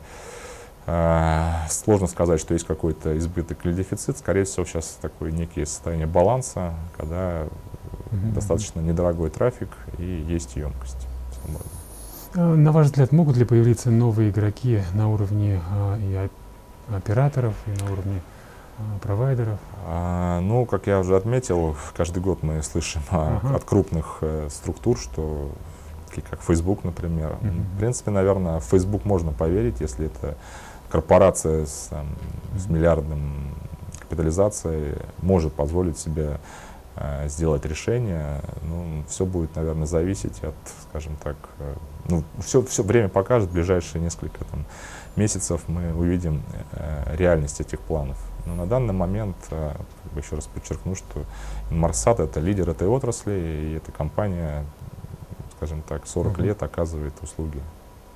э, 0.87 1.49
сложно 1.69 2.07
сказать, 2.07 2.39
что 2.39 2.55
есть 2.55 2.65
какой-то 2.65 3.15
избыток 3.19 3.63
или 3.63 3.73
дефицит. 3.73 4.17
Скорее 4.17 4.45
всего, 4.45 4.65
сейчас 4.65 4.97
такое 4.99 5.31
некие 5.31 5.67
состояние 5.67 6.07
баланса, 6.07 6.73
когда 6.97 7.43
mm-hmm. 7.43 8.33
достаточно 8.33 8.79
недорогой 8.79 9.29
трафик 9.29 9.69
и 9.99 10.25
есть 10.27 10.55
емкость. 10.55 11.07
Э, 12.33 12.41
на 12.41 12.71
ваш 12.71 12.87
взгляд, 12.87 13.11
могут 13.11 13.37
ли 13.37 13.45
появиться 13.45 13.91
новые 13.91 14.31
игроки 14.31 14.81
на 14.95 15.09
уровне 15.11 15.61
э, 15.71 15.99
и 16.01 16.29
операторов, 16.91 17.53
и 17.67 17.83
на 17.83 17.91
уровне 17.91 18.19
а, 18.19 18.33
провайдеров? 19.01 19.59
А, 19.85 20.39
ну, 20.41 20.65
как 20.65 20.87
я 20.87 20.99
уже 20.99 21.15
отметил, 21.15 21.75
каждый 21.95 22.21
год 22.21 22.43
мы 22.43 22.61
слышим 22.63 23.01
ага. 23.09 23.55
от 23.55 23.63
крупных 23.63 24.19
э, 24.21 24.47
структур, 24.49 24.97
что 24.97 25.51
как 26.29 26.41
Facebook, 26.41 26.83
например. 26.83 27.37
Uh-huh. 27.41 27.75
В 27.75 27.77
принципе, 27.79 28.11
наверное, 28.11 28.59
в 28.59 28.65
Facebook 28.65 29.03
можно 29.03 29.31
поверить, 29.31 29.81
если 29.81 30.05
это 30.05 30.37
корпорация 30.89 31.65
с, 31.65 31.87
там, 31.89 32.05
с 32.55 32.67
миллиардным 32.67 33.55
капитализацией 33.99 34.95
может 35.21 35.53
позволить 35.53 35.97
себе 35.97 36.39
э, 36.95 37.27
сделать 37.29 37.65
решение. 37.65 38.41
Ну, 38.61 39.03
все 39.07 39.25
будет, 39.25 39.55
наверное, 39.55 39.87
зависеть 39.87 40.43
от, 40.43 40.53
скажем 40.89 41.15
так, 41.23 41.35
э, 41.59 41.73
ну, 42.09 42.23
все, 42.39 42.61
все 42.61 42.83
время 42.83 43.09
покажет, 43.09 43.49
ближайшие 43.49 44.01
несколько 44.01 44.45
там, 44.45 44.65
месяцев 45.15 45.61
мы 45.67 45.93
увидим 45.95 46.43
э, 46.73 47.15
реальность 47.15 47.59
этих 47.59 47.79
планов. 47.79 48.17
Но 48.45 48.55
на 48.55 48.65
данный 48.65 48.93
момент, 48.93 49.35
э, 49.51 49.73
еще 50.15 50.35
раз 50.35 50.47
подчеркну, 50.47 50.95
что 50.95 51.23
Инмарсат 51.69 52.19
это 52.19 52.39
лидер 52.39 52.69
этой 52.69 52.87
отрасли, 52.87 53.33
и 53.33 53.73
эта 53.77 53.91
компания, 53.91 54.65
скажем 55.57 55.81
так, 55.81 56.07
40 56.07 56.37
uh-huh. 56.37 56.41
лет 56.43 56.63
оказывает 56.63 57.13
услуги 57.21 57.61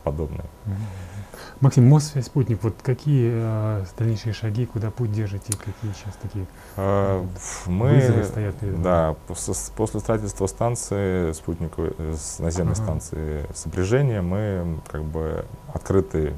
подобные. 0.03 0.45
Uh-huh. 0.65 1.17
Максим, 1.59 1.87
Мосфия 1.87 2.21
спутник, 2.21 2.63
вот 2.63 2.75
какие 2.83 3.31
э, 3.33 3.85
дальнейшие 3.97 4.33
шаги, 4.33 4.65
куда 4.65 4.91
путь 4.91 5.11
держите, 5.11 5.53
какие 5.53 5.91
сейчас 5.93 6.15
такие 6.21 6.45
э, 6.75 7.25
мы, 7.65 7.93
вызовы 7.95 8.23
стоят 8.25 8.55
перед 8.57 8.73
вами? 8.73 8.83
Да, 8.83 9.15
после, 9.27 9.53
после 9.75 9.99
строительства 9.99 10.47
станции, 10.47 11.31
спутниковой, 11.31 11.93
э, 11.97 12.15
наземной 12.39 12.73
ага. 12.73 12.83
станции 12.83 13.45
сопряжения, 13.55 14.21
мы 14.21 14.79
как 14.87 15.03
бы 15.03 15.45
открыты, 15.73 16.33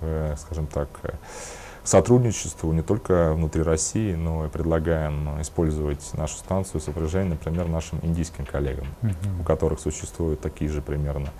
э, 0.00 0.34
скажем 0.38 0.66
так, 0.66 0.88
э, 1.04 1.10
сотрудничеству 1.88 2.72
не 2.72 2.82
только 2.82 3.32
внутри 3.34 3.62
России, 3.62 4.14
но 4.14 4.46
и 4.46 4.48
предлагаем 4.48 5.40
использовать 5.40 6.12
нашу 6.14 6.36
станцию 6.36 6.80
сопряжения, 6.80 7.30
например, 7.30 7.68
нашим 7.68 7.98
индийским 8.02 8.44
коллегам, 8.44 8.86
uh-huh. 9.02 9.40
у 9.40 9.44
которых 9.44 9.80
существуют 9.80 10.40
такие 10.40 10.70
же 10.70 10.82
примерно 10.82 11.30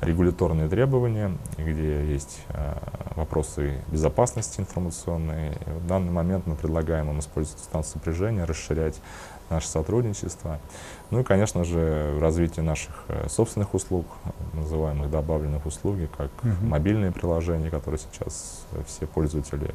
регуляторные 0.00 0.68
требования, 0.68 1.32
где 1.56 2.04
есть 2.04 2.40
э, 2.50 2.74
вопросы 3.16 3.82
безопасности 3.88 4.60
информационной. 4.60 5.52
И 5.52 5.70
в 5.70 5.86
данный 5.86 6.12
момент 6.12 6.46
мы 6.46 6.54
предлагаем 6.54 7.10
им 7.10 7.18
использовать 7.18 7.60
станцию 7.60 7.94
сопряжения, 7.94 8.44
расширять 8.44 9.00
наше 9.50 9.68
сотрудничество. 9.68 10.58
Ну 11.10 11.20
и, 11.20 11.22
конечно 11.24 11.64
же, 11.64 12.18
развитие 12.20 12.64
наших 12.64 13.04
э, 13.08 13.28
собственных 13.28 13.74
услуг, 13.74 14.06
называемых 14.54 15.10
добавленных 15.10 15.66
услуги, 15.66 16.08
как 16.16 16.30
uh-huh. 16.42 16.66
мобильные 16.66 17.12
приложения, 17.12 17.70
которые 17.70 17.98
сейчас 17.98 18.64
все 18.86 19.06
пользователи 19.06 19.70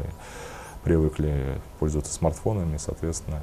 привыкли 0.84 1.62
пользоваться 1.80 2.14
смартфонами, 2.14 2.78
соответственно, 2.78 3.42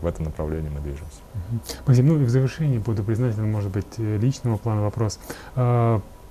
в 0.00 0.06
этом 0.06 0.26
направлении 0.26 0.68
мы 0.68 0.80
движемся. 0.80 1.20
Максим, 1.86 2.06
ну 2.06 2.20
и 2.20 2.24
в 2.24 2.28
завершении 2.28 2.78
буду 2.78 3.02
признателен, 3.02 3.50
может 3.50 3.70
быть, 3.70 3.98
э, 3.98 4.18
личного 4.18 4.56
плана 4.58 4.82
вопрос. 4.82 5.18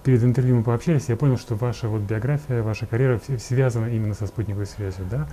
Перед 0.05 0.23
интервью 0.23 0.57
мы 0.57 0.63
пообщались, 0.63 1.09
я 1.09 1.15
понял, 1.15 1.35
что 1.35 1.55
ваша 1.55 1.87
вот 1.87 2.01
биография, 2.01 2.61
ваша 2.61 2.85
карьера 2.85 3.19
связана 3.39 3.87
именно 3.87 4.13
со 4.13 4.27
спутниковой 4.27 4.67
связью, 4.67 5.03
да? 5.09 5.27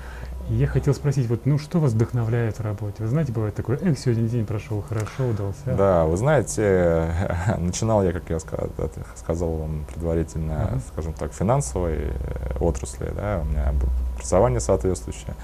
И 0.49 0.55
я 0.55 0.67
хотел 0.67 0.95
спросить, 0.95 1.29
вот, 1.29 1.45
ну, 1.45 1.59
что 1.59 1.79
вас 1.79 1.93
вдохновляет 1.93 2.59
в 2.59 2.63
работе? 2.63 2.95
Вы 3.01 3.09
знаете, 3.09 3.33
бывает 3.33 3.55
такое, 3.55 3.79
эх, 3.83 3.99
сегодня 3.99 4.27
день 4.27 4.47
прошел 4.47 4.81
хорошо, 4.81 5.29
удался. 5.29 5.75
Да, 5.77 6.07
вы 6.07 6.17
знаете, 6.17 7.13
начинал 7.59 8.03
я, 8.03 8.13
как 8.13 8.31
я 8.31 8.41
сказал, 8.41 8.71
сказал 9.15 9.51
вам 9.51 9.85
предварительно, 9.93 10.53
uh-huh. 10.53 10.81
скажем 10.91 11.13
так, 11.13 11.35
финансовой 11.35 11.99
э, 11.99 12.57
отрасли, 12.59 13.13
да, 13.15 13.43
у 13.43 13.45
меня 13.45 13.75
образование 14.17 14.61
соответствующее. 14.61 15.35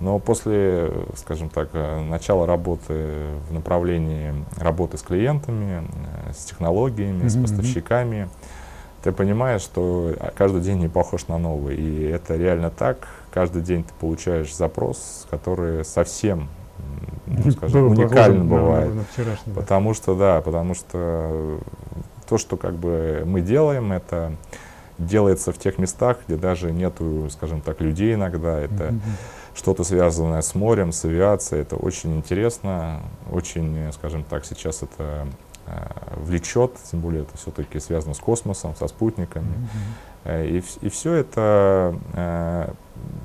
Но 0.00 0.18
после, 0.18 0.92
скажем 1.16 1.48
так, 1.48 1.68
э, 1.72 2.00
начала 2.02 2.46
работы 2.46 3.38
в 3.48 3.52
направлении 3.52 4.34
работы 4.56 4.98
с 4.98 5.02
клиентами, 5.02 5.86
э, 6.28 6.32
с 6.32 6.44
технологиями, 6.44 7.24
mm-hmm. 7.24 7.28
с 7.28 7.40
поставщиками, 7.40 8.28
ты 9.02 9.12
понимаешь, 9.12 9.60
что 9.60 10.14
каждый 10.34 10.62
день 10.62 10.78
не 10.78 10.88
похож 10.88 11.28
на 11.28 11.38
новый. 11.38 11.76
И 11.76 12.04
это 12.04 12.36
реально 12.36 12.70
так. 12.70 13.06
Каждый 13.32 13.62
день 13.62 13.84
ты 13.84 13.92
получаешь 14.00 14.54
запрос, 14.54 15.26
который 15.30 15.84
совсем 15.84 16.48
ну, 17.26 17.50
скажем, 17.50 17.88
уникален 17.88 18.48
бывает. 18.48 18.94
На, 18.94 19.04
на 19.46 19.54
потому 19.54 19.94
что, 19.94 20.14
да, 20.14 20.40
потому 20.40 20.74
что 20.74 21.60
то, 22.28 22.38
что 22.38 22.56
как 22.56 22.74
бы 22.74 23.22
мы 23.26 23.42
делаем, 23.42 23.92
это 23.92 24.32
делается 24.98 25.52
в 25.52 25.58
тех 25.58 25.78
местах, 25.78 26.18
где 26.26 26.36
даже 26.36 26.72
нету, 26.72 27.28
скажем 27.30 27.60
так, 27.60 27.80
людей 27.80 28.14
иногда. 28.14 28.58
Это 28.58 28.84
mm-hmm 28.84 29.00
что-то 29.54 29.84
связанное 29.84 30.42
с 30.42 30.54
морем, 30.54 30.92
с 30.92 31.04
авиацией. 31.04 31.62
Это 31.62 31.76
очень 31.76 32.16
интересно, 32.16 33.00
очень, 33.30 33.92
скажем 33.92 34.24
так, 34.24 34.44
сейчас 34.44 34.82
это 34.82 35.26
э, 35.66 35.86
влечет, 36.16 36.72
тем 36.90 37.00
более 37.00 37.22
это 37.22 37.36
все-таки 37.36 37.78
связано 37.78 38.14
с 38.14 38.18
космосом, 38.18 38.74
со 38.76 38.88
спутниками. 38.88 39.54
Mm-hmm. 40.24 40.48
И, 40.48 40.64
и 40.80 40.88
все 40.88 41.14
это 41.14 41.94
э, 42.14 42.72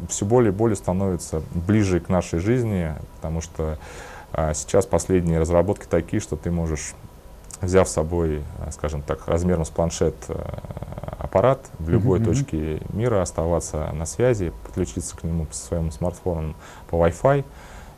все 0.10 0.26
более 0.26 0.52
и 0.52 0.56
более 0.56 0.76
становится 0.76 1.42
ближе 1.54 2.00
к 2.00 2.10
нашей 2.10 2.40
жизни, 2.40 2.94
потому 3.16 3.42
что 3.42 3.78
сейчас 4.54 4.86
последние 4.86 5.40
разработки 5.40 5.86
такие, 5.90 6.20
что 6.20 6.36
ты 6.36 6.52
можешь, 6.52 6.94
взяв 7.62 7.88
с 7.90 7.94
собой, 7.94 8.44
скажем 8.72 9.02
так, 9.02 9.28
размером 9.28 9.66
с 9.66 9.70
планшет 9.70 10.14
аппарат 11.30 11.70
в 11.78 11.90
любой 11.90 12.20
mm-hmm. 12.20 12.26
точке 12.26 12.82
мира, 12.90 13.22
оставаться 13.22 13.92
на 13.94 14.06
связи, 14.06 14.52
подключиться 14.66 15.16
к 15.16 15.24
нему 15.24 15.46
по 15.46 15.54
своему 15.54 15.92
смартфону 15.92 16.56
по 16.90 16.96
Wi-Fi 16.96 17.46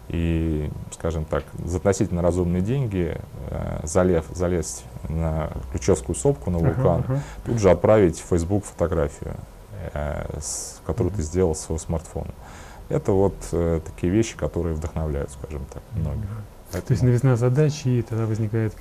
и, 0.10 0.70
скажем 0.92 1.24
так, 1.24 1.46
за 1.64 1.78
относительно 1.78 2.22
разумные 2.22 2.62
деньги, 2.62 3.18
э, 3.50 3.80
залез, 3.84 4.26
залезть 4.34 4.84
на 5.08 5.50
ключевскую 5.72 6.16
сопку 6.16 6.52
на 6.52 6.58
вулкан, 6.58 7.02
uh-huh, 7.02 7.08
uh-huh. 7.08 7.20
тут 7.46 7.60
же 7.60 7.72
отправить 7.72 8.20
в 8.20 8.26
Facebook 8.26 8.66
фотографию, 8.66 9.36
э, 9.94 10.40
с, 10.42 10.82
которую 10.86 11.14
uh-huh. 11.14 11.18
ты 11.18 11.22
сделал 11.22 11.56
с 11.56 11.62
своего 11.62 11.80
смартфона. 11.80 12.34
Это 12.90 13.14
вот 13.14 13.36
э, 13.54 13.80
такие 13.86 14.12
вещи, 14.12 14.36
которые 14.36 14.76
вдохновляют, 14.76 15.32
скажем 15.32 15.64
так, 15.74 15.82
многих. 15.96 16.28
Поэтому... 16.72 16.88
То 16.88 16.92
есть 16.94 17.04
новизна 17.04 17.36
задачи, 17.36 17.88
и 17.88 18.02
тогда 18.02 18.26
возникает, 18.26 18.74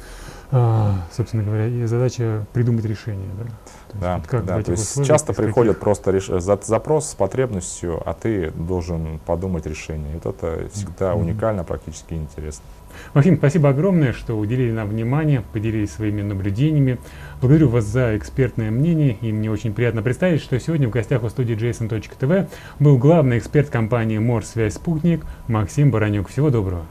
а, 0.50 1.06
собственно 1.12 1.42
говоря, 1.42 1.66
и 1.66 1.84
задача 1.86 2.46
придумать 2.52 2.84
решение. 2.84 3.28
Да, 3.38 3.44
то 3.90 3.98
да, 3.98 4.16
есть, 4.16 4.28
как 4.28 4.44
да, 4.44 4.62
то 4.62 4.70
есть 4.72 5.04
часто 5.04 5.32
приходят 5.32 5.74
каких... 5.74 5.82
просто 5.82 6.10
реш... 6.10 6.28
запрос 6.64 7.10
с 7.10 7.14
потребностью, 7.14 8.02
а 8.04 8.14
ты 8.14 8.50
должен 8.52 9.18
подумать 9.26 9.66
решение. 9.66 10.12
И 10.12 10.20
вот 10.22 10.36
это 10.36 10.68
всегда 10.72 11.12
mm-hmm. 11.12 11.20
уникально, 11.20 11.64
практически 11.64 12.14
интересно. 12.14 12.64
Максим, 13.14 13.36
спасибо 13.36 13.70
огромное, 13.70 14.12
что 14.12 14.36
уделили 14.38 14.72
нам 14.72 14.88
внимание, 14.88 15.42
поделились 15.52 15.92
своими 15.92 16.22
наблюдениями. 16.22 16.98
Благодарю 17.40 17.68
вас 17.68 17.84
за 17.84 18.16
экспертное 18.16 18.70
мнение, 18.70 19.16
и 19.20 19.32
мне 19.32 19.50
очень 19.50 19.72
приятно 19.72 20.02
представить, 20.02 20.42
что 20.42 20.58
сегодня 20.58 20.88
в 20.88 20.90
гостях 20.90 21.22
у 21.22 21.28
студии 21.28 21.56
Jason.tv 21.56 22.48
был 22.78 22.98
главный 22.98 23.38
эксперт 23.38 23.70
компании 23.70 24.18
Морсвязь 24.18 24.74
Спутник 24.74 25.24
Максим 25.48 25.90
Баранюк. 25.90 26.28
Всего 26.28 26.50
доброго. 26.50 26.84